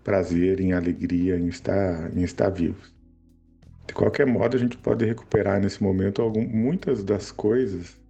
prazer, 0.02 0.60
em 0.60 0.72
alegria, 0.72 1.36
em 1.36 1.48
estar, 1.48 2.16
em 2.16 2.22
estar 2.22 2.50
vivos. 2.50 2.92
De 3.86 3.94
qualquer 3.94 4.26
modo, 4.26 4.56
a 4.56 4.60
gente 4.60 4.76
pode 4.76 5.04
recuperar 5.04 5.60
nesse 5.60 5.82
momento 5.82 6.22
algum, 6.22 6.46
muitas 6.46 7.02
das 7.02 7.30
coisas 7.30 8.00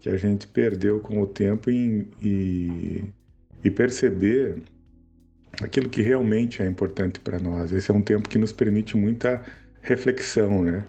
que 0.00 0.08
a 0.08 0.16
gente 0.16 0.46
perdeu 0.46 1.00
com 1.00 1.20
o 1.20 1.26
tempo 1.26 1.70
e, 1.70 2.08
e, 2.20 3.04
e 3.64 3.70
perceber 3.70 4.62
aquilo 5.62 5.88
que 5.88 6.02
realmente 6.02 6.62
é 6.62 6.66
importante 6.66 7.18
para 7.20 7.38
nós. 7.38 7.72
Esse 7.72 7.90
é 7.90 7.94
um 7.94 8.02
tempo 8.02 8.28
que 8.28 8.38
nos 8.38 8.52
permite 8.52 8.96
muita 8.96 9.42
reflexão, 9.80 10.62
né? 10.62 10.84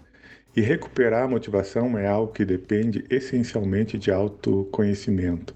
E 0.56 0.62
recuperar 0.62 1.24
a 1.24 1.27
motivação 1.27 1.98
é 1.98 2.08
algo 2.08 2.34
que 2.34 2.44
depende 2.44 3.06
essencialmente 3.10 3.98
de 3.98 4.12
autoconhecimento. 4.12 5.56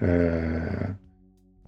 É... 0.00 0.94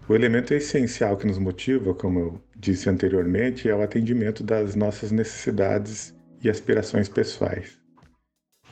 O 0.09 0.15
elemento 0.15 0.53
essencial 0.53 1.17
que 1.17 1.27
nos 1.27 1.39
motiva, 1.39 1.95
como 1.95 2.19
eu 2.19 2.43
disse 2.57 2.91
anteriormente, 2.91 3.69
é 3.69 3.75
o 3.75 3.83
atendimento 3.83 4.43
das 4.43 4.75
nossas 4.75 5.13
necessidades 5.13 6.13
e 6.43 6.51
aspirações 6.51 7.09
pessoais. 7.09 7.79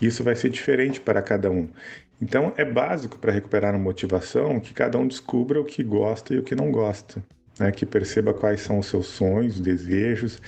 Isso 0.02 0.24
vai 0.24 0.34
ser 0.34 0.50
diferente 0.50 1.00
para 1.00 1.22
cada 1.22 1.48
um. 1.50 1.68
Então, 2.20 2.52
é 2.56 2.64
básico 2.64 3.16
para 3.18 3.32
recuperar 3.32 3.74
a 3.74 3.78
motivação 3.78 4.58
que 4.58 4.74
cada 4.74 4.98
um 4.98 5.06
descubra 5.06 5.60
o 5.60 5.64
que 5.64 5.84
gosta 5.84 6.34
e 6.34 6.38
o 6.38 6.42
que 6.42 6.54
não 6.54 6.72
gosta, 6.72 7.22
né? 7.58 7.70
que 7.70 7.86
perceba 7.86 8.34
quais 8.34 8.60
são 8.60 8.78
os 8.78 8.86
seus 8.86 9.06
sonhos, 9.06 9.60
desejos, 9.60 10.42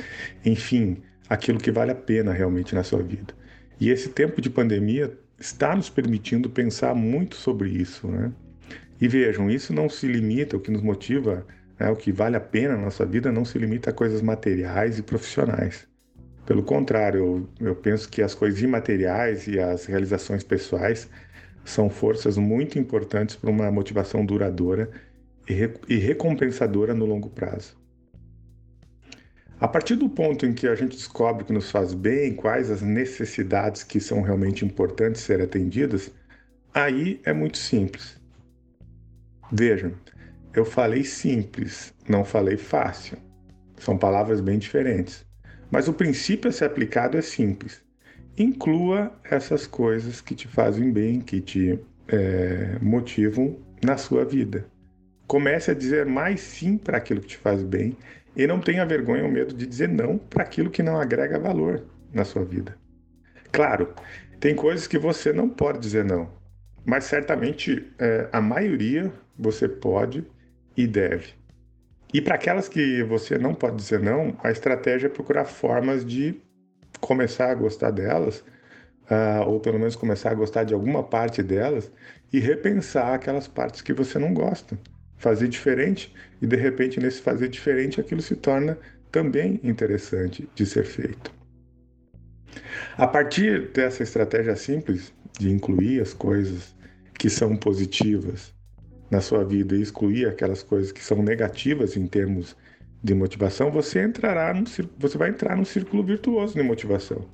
enfim, 0.45 1.01
aquilo 1.29 1.59
que 1.59 1.71
vale 1.71 1.93
a 1.93 1.95
pena 1.95 2.33
realmente 2.33 2.75
na 2.75 2.83
sua 2.83 3.03
vida. 3.03 3.35
E 3.81 3.89
esse 3.89 4.09
tempo 4.09 4.41
de 4.41 4.51
pandemia 4.51 5.17
está 5.39 5.75
nos 5.77 5.89
permitindo 5.89 6.51
pensar 6.51 6.95
muito 6.95 7.37
sobre 7.37 7.71
isso. 7.71 8.09
Né? 8.09 8.33
E 9.03 9.09
vejam, 9.09 9.51
isso 9.51 9.75
não 9.75 9.89
se 9.89 10.07
limita, 10.07 10.57
o 10.57 10.61
que 10.61 10.71
nos 10.71 10.81
motiva, 10.81 11.45
né, 11.77 11.91
o 11.91 11.97
que 11.97 12.13
vale 12.13 12.37
a 12.37 12.41
pena 12.41 12.77
na 12.77 12.83
nossa 12.83 13.05
vida, 13.05 13.33
não 13.33 13.45
se 13.45 13.59
limita 13.59 13.91
a 13.91 13.93
coisas 13.93 14.23
materiais 14.23 14.97
e 14.97 15.03
profissionais. 15.03 15.89
Pelo 16.47 16.63
contrário, 16.63 17.49
eu, 17.61 17.67
eu 17.71 17.75
penso 17.75 18.09
que 18.09 18.23
as 18.23 18.33
coisas 18.33 18.63
imateriais 18.63 19.49
e 19.49 19.59
as 19.59 19.87
realizações 19.87 20.45
pessoais 20.45 21.11
são 21.65 21.91
forças 21.91 22.39
muito 22.39 22.79
importantes 22.79 23.35
para 23.35 23.51
uma 23.51 23.73
motivação 23.73 24.25
duradoura 24.25 24.89
e, 25.49 25.53
re, 25.53 25.75
e 25.89 25.97
recompensadora 25.97 26.95
no 26.95 27.05
longo 27.05 27.29
prazo. 27.29 27.77
A 29.59 29.67
partir 29.67 29.97
do 29.97 30.09
ponto 30.09 30.47
em 30.47 30.53
que 30.53 30.69
a 30.69 30.77
gente 30.77 30.97
descobre 30.97 31.43
o 31.43 31.47
que 31.47 31.53
nos 31.53 31.73
faz 31.73 31.93
bem, 31.93 32.37
quais 32.37 32.71
as 32.71 32.83
necessidades 32.83 33.83
que 33.83 33.99
são 33.99 34.23
realmente 34.23 34.65
importantes 34.65 35.23
ser 35.23 35.41
atendidas, 35.41 36.09
aí 36.73 37.21
é 37.25 37.33
muito 37.33 37.59
simples. 37.59 38.22
Vejam, 39.51 39.93
eu 40.55 40.65
falei 40.65 41.03
simples, 41.03 41.95
não 42.09 42.25
falei 42.25 42.57
fácil. 42.57 43.17
São 43.79 43.97
palavras 43.97 44.41
bem 44.41 44.59
diferentes. 44.59 45.27
Mas 45.71 45.89
o 45.89 45.93
princípio 45.93 46.51
a 46.51 46.53
ser 46.53 46.67
aplicado 46.67 47.17
é 47.17 47.23
simples. 47.23 47.83
Inclua 48.37 49.13
essas 49.25 49.67
coisas 49.67 50.21
que 50.21 50.35
te 50.35 50.47
fazem 50.47 50.93
bem, 50.93 51.21
que 51.21 51.41
te 51.41 51.79
é, 52.09 52.79
motivam 52.81 53.59
na 53.83 53.97
sua 53.97 54.25
vida. 54.25 54.67
Comece 55.27 55.71
a 55.71 55.75
dizer 55.75 56.05
mais 56.07 56.41
sim 56.41 56.77
para 56.77 56.99
aquilo 56.99 57.21
que 57.21 57.29
te 57.29 57.39
faz 57.39 57.63
bem 57.63 57.97
e 58.37 58.47
não 58.47 58.61
tenha 58.61 58.85
vergonha 58.85 59.25
ou 59.25 59.31
medo 59.31 59.55
de 59.55 59.67
dizer 59.67 59.89
não 59.89 60.19
para 60.19 60.43
aquilo 60.43 60.71
que 60.71 60.83
não 60.83 61.01
agrega 61.01 61.39
valor 61.39 61.85
na 62.13 62.25
sua 62.25 62.45
vida. 62.45 62.77
Claro, 63.51 63.95
tem 64.41 64.55
coisas 64.55 64.87
que 64.87 64.99
você 64.99 65.33
não 65.33 65.49
pode 65.49 65.79
dizer 65.79 66.05
não, 66.05 66.31
mas 66.85 67.05
certamente 67.05 67.91
é, 67.99 68.29
a 68.33 68.41
maioria 68.41 69.13
você 69.39 69.69
pode 69.69 70.25
e 70.77 70.87
deve. 70.87 71.35
E 72.13 72.21
para 72.21 72.35
aquelas 72.35 72.69
que 72.69 73.03
você 73.05 73.39
não 73.39 73.55
pode 73.55 73.77
dizer 73.77 74.01
não, 74.01 74.37
a 74.43 74.51
estratégia 74.51 75.07
é 75.07 75.11
procurar 75.11 75.47
formas 75.47 76.05
de 76.05 76.41
começar 77.01 77.51
a 77.51 77.55
gostar 77.55 77.91
delas, 77.91 78.45
uh, 79.11 79.47
ou 79.47 79.61
pelo 79.61 79.79
menos 79.79 79.97
começar 79.97 80.31
a 80.31 80.35
gostar 80.35 80.65
de 80.65 80.75
alguma 80.75 81.03
parte 81.03 81.43
delas 81.43 81.91
e 82.33 82.39
repensar 82.39 83.15
aquelas 83.15 83.49
partes 83.49 83.81
que 83.81 83.93
você 83.93 84.19
não 84.19 84.35
gosta 84.35 84.79
fazer 85.17 85.47
diferente 85.49 86.13
e 86.41 86.47
de 86.47 86.57
repente 86.57 86.99
nesse 86.99 87.23
fazer 87.23 87.49
diferente 87.49 88.01
aquilo 88.01 88.21
se 88.21 88.35
torna 88.35 88.77
também 89.11 89.61
interessante 89.63 90.49
de 90.55 90.67
ser 90.67 90.85
feito. 90.85 91.33
A 92.97 93.07
partir 93.07 93.71
dessa 93.73 94.03
estratégia 94.03 94.57
simples 94.57 95.15
de 95.43 95.51
incluir 95.51 96.01
as 96.01 96.15
coisas 96.15 96.75
que 97.15 97.29
são 97.29 97.57
positivas 97.57 98.55
na 99.11 99.21
sua 99.21 99.45
vida 99.45 99.77
e 99.77 99.83
excluir 99.83 100.27
aquelas 100.27 100.63
coisas 100.63 100.93
que 100.93 101.03
são 101.03 101.23
negativas 101.23 101.97
em 101.97 102.07
termos 102.07 102.57
de 103.03 103.13
motivação, 103.15 103.71
você 103.71 104.05
entrará 104.05 104.55
no, 104.55 104.65
você 104.99 105.19
vai 105.19 105.31
entrar 105.31 105.57
num 105.57 105.65
círculo 105.65 106.05
virtuoso 106.05 106.55
de 106.55 106.63
motivação. 106.63 107.29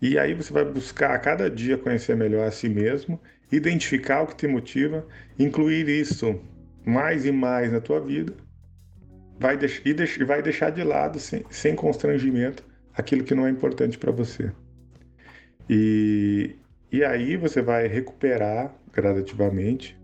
E 0.00 0.18
aí 0.18 0.32
você 0.32 0.52
vai 0.52 0.64
buscar 0.64 1.14
a 1.14 1.18
cada 1.18 1.50
dia 1.50 1.76
conhecer 1.76 2.16
melhor 2.16 2.46
a 2.46 2.50
si 2.50 2.68
mesmo, 2.68 3.20
identificar 3.52 4.22
o 4.22 4.26
que 4.26 4.36
te 4.36 4.46
motiva, 4.46 5.06
incluir 5.38 5.88
isso 5.88 6.40
mais 6.86 7.26
e 7.26 7.32
mais 7.32 7.70
na 7.70 7.80
tua 7.80 8.00
vida, 8.00 8.32
vai 9.38 9.56
deix 9.56 9.82
e, 9.84 9.92
deix 9.92 10.16
vai 10.18 10.42
deixar 10.42 10.70
de 10.70 10.82
lado, 10.82 11.20
sem, 11.20 11.44
sem 11.50 11.74
constrangimento, 11.74 12.64
aquilo 12.94 13.24
que 13.24 13.34
não 13.34 13.46
é 13.46 13.50
importante 13.50 13.98
para 13.98 14.10
você. 14.10 14.50
E, 15.68 16.56
e 16.90 17.04
aí 17.04 17.36
você 17.36 17.62
vai 17.62 17.86
recuperar 17.86 18.74
gradativamente 18.92 19.98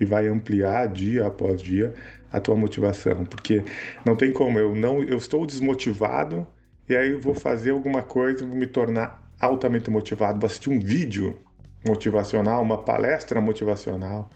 e 0.00 0.04
vai 0.04 0.26
ampliar 0.26 0.88
dia 0.88 1.26
após 1.26 1.62
dia 1.62 1.94
a 2.32 2.40
tua 2.40 2.56
motivação, 2.56 3.24
porque 3.24 3.62
não 4.04 4.16
tem 4.16 4.32
como 4.32 4.58
eu 4.58 4.74
não 4.74 5.02
eu 5.02 5.18
estou 5.18 5.46
desmotivado 5.46 6.46
e 6.88 6.96
aí 6.96 7.12
eu 7.12 7.20
vou 7.20 7.34
fazer 7.34 7.70
alguma 7.70 8.02
coisa, 8.02 8.46
vou 8.46 8.56
me 8.56 8.66
tornar 8.66 9.22
altamente 9.40 9.90
motivado, 9.90 10.40
vou 10.40 10.46
assistir 10.46 10.70
um 10.70 10.78
vídeo 10.78 11.38
motivacional, 11.86 12.62
uma 12.62 12.82
palestra 12.82 13.40
motivacional, 13.40 14.30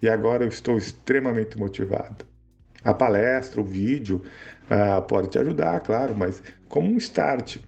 e 0.00 0.08
agora 0.08 0.44
eu 0.44 0.48
estou 0.48 0.76
extremamente 0.76 1.58
motivado. 1.58 2.26
A 2.82 2.92
palestra, 2.92 3.60
o 3.60 3.64
vídeo 3.64 4.22
uh, 4.64 5.00
pode 5.02 5.28
te 5.28 5.38
ajudar, 5.38 5.80
claro, 5.80 6.14
mas 6.14 6.42
como 6.68 6.90
um 6.90 6.96
start. 6.98 7.58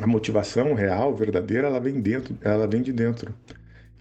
A 0.00 0.06
motivação 0.06 0.74
real, 0.74 1.14
verdadeira, 1.14 1.66
ela 1.66 1.80
vem 1.80 2.00
dentro, 2.00 2.36
ela 2.42 2.66
vem 2.66 2.82
de 2.82 2.92
dentro. 2.92 3.34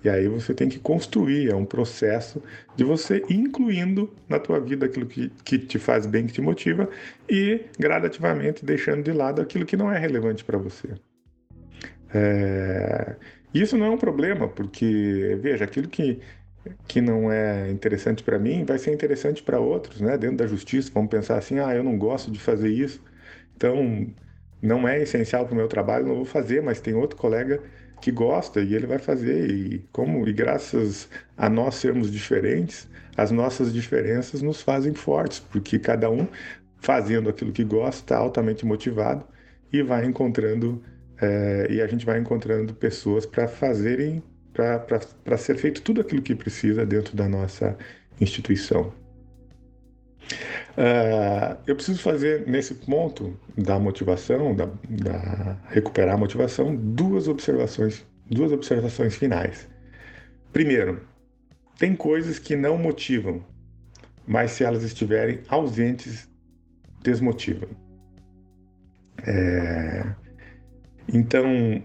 E 0.03 0.09
aí 0.09 0.27
você 0.27 0.53
tem 0.53 0.69
que 0.69 0.79
construir, 0.79 1.49
é 1.49 1.55
um 1.55 1.65
processo 1.65 2.41
de 2.75 2.83
você 2.83 3.23
incluindo 3.29 4.13
na 4.29 4.39
tua 4.39 4.59
vida 4.59 4.85
aquilo 4.85 5.07
que, 5.07 5.29
que 5.43 5.57
te 5.57 5.79
faz 5.79 6.05
bem, 6.05 6.27
que 6.27 6.33
te 6.33 6.41
motiva, 6.41 6.87
e 7.27 7.61
gradativamente 7.79 8.63
deixando 8.63 9.03
de 9.03 9.11
lado 9.11 9.41
aquilo 9.41 9.65
que 9.65 9.75
não 9.75 9.91
é 9.91 9.97
relevante 9.97 10.43
para 10.43 10.57
você. 10.57 10.89
É... 12.13 13.15
Isso 13.53 13.75
não 13.77 13.87
é 13.87 13.89
um 13.89 13.97
problema, 13.97 14.47
porque, 14.47 15.37
veja, 15.41 15.63
aquilo 15.65 15.87
que 15.87 16.19
que 16.87 17.01
não 17.01 17.31
é 17.31 17.69
interessante 17.71 18.23
para 18.23 18.37
mim 18.37 18.65
vai 18.65 18.77
ser 18.77 18.93
interessante 18.93 19.41
para 19.43 19.59
outros, 19.59 20.01
né? 20.01 20.17
Dentro 20.17 20.37
da 20.37 20.47
justiça, 20.47 20.91
vamos 20.93 21.09
pensar 21.09 21.37
assim: 21.37 21.59
ah, 21.59 21.73
eu 21.73 21.83
não 21.83 21.97
gosto 21.97 22.31
de 22.31 22.39
fazer 22.39 22.69
isso, 22.69 23.01
então 23.55 24.07
não 24.61 24.87
é 24.87 25.01
essencial 25.01 25.45
para 25.45 25.53
o 25.53 25.57
meu 25.57 25.67
trabalho, 25.67 26.07
não 26.07 26.15
vou 26.15 26.25
fazer, 26.25 26.61
mas 26.61 26.79
tem 26.79 26.93
outro 26.93 27.17
colega 27.17 27.61
que 28.01 28.11
gosta 28.11 28.61
e 28.61 28.75
ele 28.75 28.85
vai 28.85 28.99
fazer 28.99 29.49
e 29.49 29.79
como 29.91 30.27
e 30.27 30.33
graças 30.33 31.09
a 31.35 31.49
nós 31.49 31.75
sermos 31.75 32.11
diferentes, 32.11 32.87
as 33.15 33.31
nossas 33.31 33.73
diferenças 33.73 34.41
nos 34.41 34.61
fazem 34.61 34.93
fortes, 34.93 35.39
porque 35.39 35.79
cada 35.79 36.09
um 36.09 36.27
fazendo 36.79 37.29
aquilo 37.29 37.51
que 37.51 37.63
gosta 37.63 38.01
está 38.01 38.17
altamente 38.17 38.65
motivado 38.65 39.25
e 39.71 39.81
vai 39.81 40.05
encontrando 40.05 40.81
é, 41.19 41.67
e 41.71 41.81
a 41.81 41.87
gente 41.87 42.05
vai 42.05 42.19
encontrando 42.19 42.73
pessoas 42.73 43.25
para 43.25 43.47
fazerem 43.47 44.23
para 44.53 45.37
ser 45.37 45.55
feito 45.57 45.81
tudo 45.83 46.01
aquilo 46.01 46.21
que 46.21 46.33
precisa 46.33 46.83
dentro 46.83 47.15
da 47.15 47.29
nossa 47.29 47.77
instituição. 48.19 48.91
Uh, 50.77 51.57
eu 51.65 51.75
preciso 51.75 52.01
fazer 52.01 52.47
nesse 52.47 52.75
ponto 52.75 53.37
da 53.57 53.79
motivação, 53.79 54.55
da, 54.55 54.65
da, 54.89 55.57
recuperar 55.69 56.15
a 56.15 56.17
motivação, 56.17 56.75
duas 56.75 57.27
observações, 57.27 58.05
duas 58.29 58.51
observações 58.51 59.15
finais. 59.15 59.67
Primeiro, 60.53 61.01
tem 61.77 61.95
coisas 61.95 62.39
que 62.39 62.55
não 62.55 62.77
motivam, 62.77 63.43
mas 64.25 64.51
se 64.51 64.63
elas 64.63 64.83
estiverem 64.83 65.41
ausentes, 65.47 66.29
desmotivam. 67.01 67.69
É... 69.25 70.05
Então, 71.11 71.81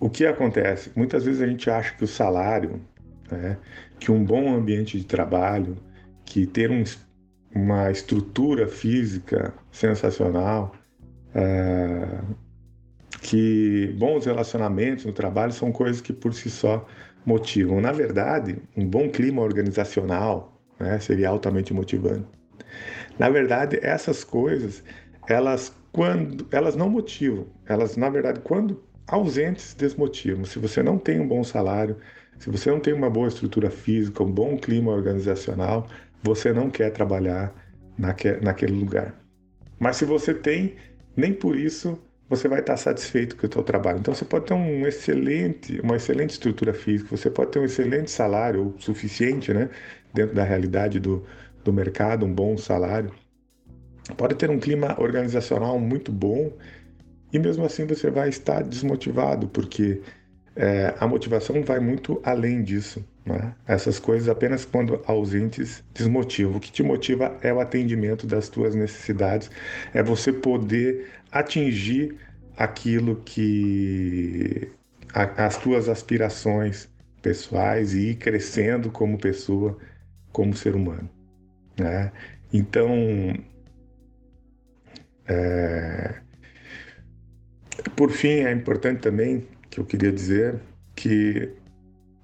o 0.00 0.08
que 0.08 0.26
acontece? 0.26 0.90
Muitas 0.96 1.24
vezes 1.24 1.42
a 1.42 1.46
gente 1.46 1.70
acha 1.70 1.94
que 1.94 2.04
o 2.04 2.08
salário, 2.08 2.80
né, 3.30 3.58
que 3.98 4.10
um 4.10 4.24
bom 4.24 4.54
ambiente 4.54 4.98
de 4.98 5.04
trabalho, 5.04 5.76
que 6.24 6.46
ter 6.46 6.70
um, 6.70 6.82
uma 7.56 7.90
estrutura 7.90 8.68
física 8.68 9.54
sensacional, 9.72 10.74
uh, 11.34 12.36
que 13.22 13.94
bons 13.98 14.26
relacionamentos 14.26 15.06
no 15.06 15.12
trabalho 15.12 15.52
são 15.52 15.72
coisas 15.72 16.02
que 16.02 16.12
por 16.12 16.34
si 16.34 16.50
só 16.50 16.86
motivam. 17.24 17.80
Na 17.80 17.92
verdade, 17.92 18.58
um 18.76 18.86
bom 18.86 19.08
clima 19.08 19.40
organizacional 19.40 20.60
né, 20.78 21.00
seria 21.00 21.30
altamente 21.30 21.72
motivante. 21.72 22.26
Na 23.18 23.30
verdade, 23.30 23.78
essas 23.82 24.22
coisas, 24.22 24.84
elas 25.26 25.74
quando 25.90 26.46
elas 26.50 26.76
não 26.76 26.90
motivam, 26.90 27.46
elas 27.64 27.96
na 27.96 28.10
verdade 28.10 28.40
quando 28.40 28.82
ausentes 29.06 29.74
desmotivam. 29.74 30.44
Se 30.44 30.58
você 30.58 30.82
não 30.82 30.98
tem 30.98 31.18
um 31.18 31.26
bom 31.26 31.42
salário, 31.42 31.96
se 32.38 32.50
você 32.50 32.70
não 32.70 32.80
tem 32.80 32.92
uma 32.92 33.08
boa 33.08 33.28
estrutura 33.28 33.70
física, 33.70 34.22
um 34.22 34.30
bom 34.30 34.58
clima 34.58 34.92
organizacional, 34.92 35.86
você 36.22 36.52
não 36.52 36.70
quer 36.70 36.90
trabalhar 36.90 37.54
naque, 37.98 38.32
naquele 38.42 38.72
lugar. 38.72 39.14
Mas 39.78 39.96
se 39.96 40.04
você 40.04 40.34
tem, 40.34 40.76
nem 41.16 41.32
por 41.32 41.56
isso 41.56 41.98
você 42.28 42.48
vai 42.48 42.60
estar 42.60 42.76
satisfeito 42.76 43.36
com 43.36 43.46
o 43.46 43.52
seu 43.52 43.62
trabalho. 43.62 43.98
Então 44.00 44.12
você 44.12 44.24
pode 44.24 44.46
ter 44.46 44.54
um 44.54 44.86
excelente, 44.86 45.80
uma 45.80 45.96
excelente 45.96 46.30
estrutura 46.30 46.74
física, 46.74 47.16
você 47.16 47.30
pode 47.30 47.52
ter 47.52 47.60
um 47.60 47.64
excelente 47.64 48.10
salário, 48.10 48.64
ou 48.64 48.74
suficiente, 48.78 49.52
né, 49.52 49.70
dentro 50.12 50.34
da 50.34 50.42
realidade 50.42 50.98
do, 50.98 51.24
do 51.62 51.72
mercado, 51.72 52.26
um 52.26 52.32
bom 52.32 52.56
salário. 52.56 53.12
Pode 54.16 54.34
ter 54.34 54.50
um 54.50 54.58
clima 54.58 55.00
organizacional 55.00 55.78
muito 55.78 56.10
bom 56.10 56.52
e 57.32 57.38
mesmo 57.38 57.64
assim 57.64 57.86
você 57.86 58.10
vai 58.10 58.28
estar 58.28 58.62
desmotivado, 58.62 59.48
porque 59.48 60.00
é, 60.56 60.94
a 60.98 61.06
motivação 61.06 61.62
vai 61.62 61.78
muito 61.78 62.20
além 62.24 62.62
disso. 62.62 63.06
Né? 63.24 63.54
Essas 63.66 63.98
coisas 63.98 64.28
apenas 64.28 64.64
quando 64.64 65.02
ausentes 65.06 65.84
desmotivam. 65.92 66.56
O 66.56 66.60
que 66.60 66.72
te 66.72 66.82
motiva 66.82 67.36
é 67.42 67.52
o 67.52 67.60
atendimento 67.60 68.26
das 68.26 68.48
tuas 68.48 68.74
necessidades, 68.74 69.50
é 69.92 70.02
você 70.02 70.32
poder 70.32 71.10
atingir 71.30 72.16
aquilo 72.56 73.16
que 73.16 74.70
a, 75.12 75.46
as 75.46 75.58
tuas 75.58 75.88
aspirações 75.88 76.88
pessoais 77.20 77.92
e 77.92 78.10
ir 78.10 78.14
crescendo 78.16 78.90
como 78.90 79.18
pessoa, 79.18 79.76
como 80.32 80.54
ser 80.54 80.74
humano. 80.74 81.10
Né? 81.78 82.10
Então, 82.52 82.88
é... 85.26 86.14
por 87.94 88.10
fim, 88.10 88.28
é 88.28 88.52
importante 88.52 89.00
também 89.00 89.46
que 89.76 89.80
eu 89.80 89.84
queria 89.84 90.12
dizer 90.12 90.60
que 90.94 91.50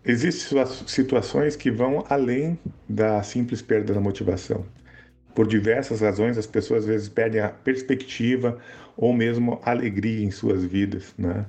existem 0.05 0.65
situações 0.87 1.55
que 1.55 1.71
vão 1.71 2.05
além 2.09 2.59
da 2.89 3.23
simples 3.23 3.61
perda 3.61 3.93
da 3.93 4.01
motivação. 4.01 4.65
Por 5.35 5.47
diversas 5.47 6.01
razões, 6.01 6.39
as 6.39 6.47
pessoas 6.47 6.81
às 6.81 6.87
vezes 6.87 7.09
perdem 7.09 7.41
a 7.41 7.49
perspectiva 7.49 8.59
ou 8.97 9.13
mesmo 9.13 9.61
alegria 9.65 10.25
em 10.25 10.31
suas 10.31 10.65
vidas. 10.65 11.15
Né? 11.19 11.47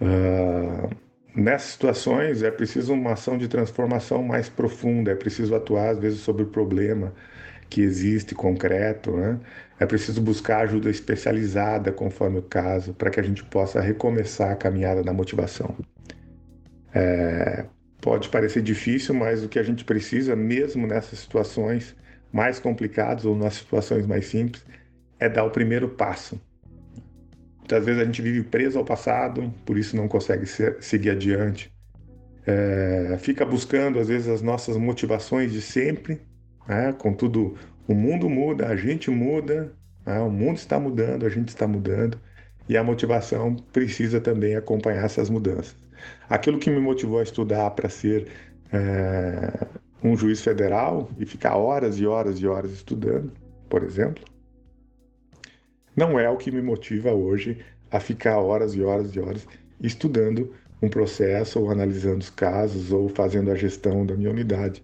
Uh, 0.00 0.90
nessas 1.34 1.72
situações 1.72 2.42
é 2.42 2.50
preciso 2.50 2.92
uma 2.92 3.12
ação 3.12 3.36
de 3.36 3.48
transformação 3.48 4.22
mais 4.22 4.48
profunda, 4.48 5.12
é 5.12 5.14
preciso 5.14 5.54
atuar 5.54 5.90
às 5.90 5.98
vezes 5.98 6.20
sobre 6.20 6.42
o 6.42 6.46
problema 6.46 7.12
que 7.72 7.80
existe 7.80 8.34
concreto, 8.34 9.16
né? 9.16 9.40
É 9.80 9.86
preciso 9.86 10.20
buscar 10.20 10.58
ajuda 10.58 10.90
especializada, 10.90 11.90
conforme 11.90 12.38
o 12.38 12.42
caso, 12.42 12.92
para 12.92 13.10
que 13.10 13.18
a 13.18 13.22
gente 13.22 13.42
possa 13.44 13.80
recomeçar 13.80 14.52
a 14.52 14.56
caminhada 14.56 15.02
da 15.02 15.12
motivação. 15.12 15.74
É, 16.94 17.64
pode 17.98 18.28
parecer 18.28 18.62
difícil, 18.62 19.14
mas 19.14 19.42
o 19.42 19.48
que 19.48 19.58
a 19.58 19.62
gente 19.62 19.86
precisa, 19.86 20.36
mesmo 20.36 20.86
nessas 20.86 21.20
situações 21.20 21.96
mais 22.30 22.60
complicadas 22.60 23.24
ou 23.24 23.34
nas 23.34 23.54
situações 23.54 24.06
mais 24.06 24.26
simples, 24.26 24.62
é 25.18 25.26
dar 25.28 25.44
o 25.44 25.50
primeiro 25.50 25.88
passo. 25.88 26.38
Muitas 27.60 27.86
vezes 27.86 28.02
a 28.02 28.04
gente 28.04 28.20
vive 28.20 28.42
preso 28.42 28.78
ao 28.78 28.84
passado, 28.84 29.52
por 29.64 29.78
isso 29.78 29.96
não 29.96 30.08
consegue 30.08 30.44
ser, 30.44 30.76
seguir 30.82 31.10
adiante. 31.10 31.72
É, 32.46 33.16
fica 33.18 33.46
buscando, 33.46 33.98
às 33.98 34.08
vezes, 34.08 34.28
as 34.28 34.42
nossas 34.42 34.76
motivações 34.76 35.50
de 35.50 35.62
sempre, 35.62 36.20
né? 36.66 36.92
Contudo, 36.92 37.56
o 37.86 37.94
mundo 37.94 38.28
muda, 38.28 38.68
a 38.68 38.76
gente 38.76 39.10
muda, 39.10 39.72
né? 40.04 40.20
o 40.20 40.30
mundo 40.30 40.56
está 40.56 40.78
mudando, 40.78 41.26
a 41.26 41.28
gente 41.28 41.48
está 41.48 41.66
mudando 41.66 42.18
e 42.68 42.76
a 42.76 42.84
motivação 42.84 43.56
precisa 43.72 44.20
também 44.20 44.56
acompanhar 44.56 45.04
essas 45.04 45.28
mudanças. 45.28 45.76
Aquilo 46.28 46.58
que 46.58 46.70
me 46.70 46.80
motivou 46.80 47.20
a 47.20 47.22
estudar 47.22 47.70
para 47.72 47.88
ser 47.88 48.28
é, 48.72 49.66
um 50.02 50.16
juiz 50.16 50.40
federal 50.40 51.10
e 51.18 51.26
ficar 51.26 51.56
horas 51.56 51.98
e 51.98 52.06
horas 52.06 52.38
e 52.38 52.46
horas 52.46 52.72
estudando, 52.72 53.32
por 53.68 53.82
exemplo, 53.82 54.24
não 55.94 56.18
é 56.18 56.28
o 56.28 56.36
que 56.36 56.50
me 56.50 56.62
motiva 56.62 57.12
hoje 57.12 57.58
a 57.90 58.00
ficar 58.00 58.38
horas 58.38 58.74
e 58.74 58.82
horas 58.82 59.14
e 59.14 59.20
horas 59.20 59.46
estudando 59.80 60.54
um 60.80 60.88
processo 60.88 61.60
ou 61.60 61.70
analisando 61.70 62.18
os 62.18 62.30
casos 62.30 62.90
ou 62.90 63.08
fazendo 63.08 63.50
a 63.50 63.54
gestão 63.54 64.04
da 64.04 64.16
minha 64.16 64.30
unidade. 64.30 64.82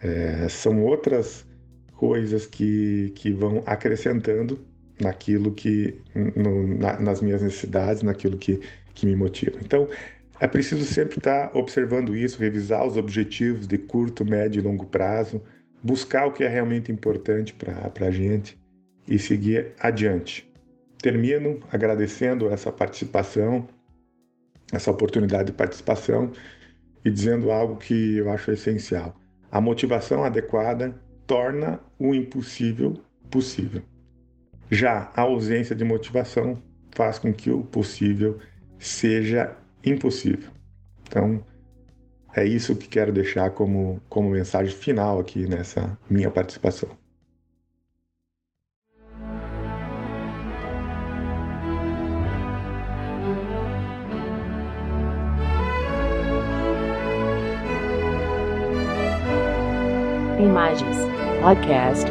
É, 0.00 0.48
são 0.48 0.82
outras 0.84 1.44
coisas 1.94 2.46
que, 2.46 3.12
que 3.16 3.32
vão 3.32 3.62
acrescentando 3.66 4.58
naquilo 5.00 5.52
que, 5.52 6.00
no, 6.14 6.76
na, 6.76 6.98
nas 7.00 7.20
minhas 7.20 7.42
necessidades, 7.42 8.02
naquilo 8.02 8.36
que, 8.36 8.60
que 8.94 9.06
me 9.06 9.16
motiva. 9.16 9.58
Então, 9.62 9.88
é 10.40 10.46
preciso 10.46 10.84
sempre 10.84 11.18
estar 11.18 11.50
observando 11.56 12.16
isso, 12.16 12.38
revisar 12.38 12.86
os 12.86 12.96
objetivos 12.96 13.66
de 13.66 13.76
curto, 13.76 14.24
médio 14.24 14.60
e 14.60 14.62
longo 14.62 14.86
prazo, 14.86 15.42
buscar 15.82 16.26
o 16.26 16.32
que 16.32 16.44
é 16.44 16.48
realmente 16.48 16.92
importante 16.92 17.54
para 17.54 18.06
a 18.06 18.10
gente 18.10 18.56
e 19.06 19.18
seguir 19.18 19.72
adiante. 19.80 20.48
Termino 21.00 21.60
agradecendo 21.72 22.48
essa 22.48 22.70
participação, 22.70 23.66
essa 24.72 24.90
oportunidade 24.90 25.46
de 25.46 25.52
participação 25.52 26.32
e 27.04 27.10
dizendo 27.10 27.50
algo 27.50 27.76
que 27.76 28.16
eu 28.16 28.30
acho 28.30 28.52
essencial. 28.52 29.16
A 29.50 29.60
motivação 29.60 30.24
adequada 30.24 30.94
torna 31.26 31.80
o 31.98 32.14
impossível 32.14 32.94
possível. 33.30 33.82
Já 34.70 35.10
a 35.14 35.22
ausência 35.22 35.74
de 35.74 35.84
motivação 35.84 36.62
faz 36.94 37.18
com 37.18 37.32
que 37.32 37.50
o 37.50 37.62
possível 37.62 38.38
seja 38.78 39.56
impossível. 39.84 40.50
Então, 41.06 41.42
é 42.34 42.44
isso 42.44 42.76
que 42.76 42.86
quero 42.86 43.12
deixar 43.12 43.50
como, 43.50 44.00
como 44.08 44.30
mensagem 44.30 44.74
final 44.74 45.18
aqui 45.18 45.46
nessa 45.46 45.98
minha 46.08 46.30
participação. 46.30 46.90
Imagens 60.48 60.96
Podcast 61.44 62.08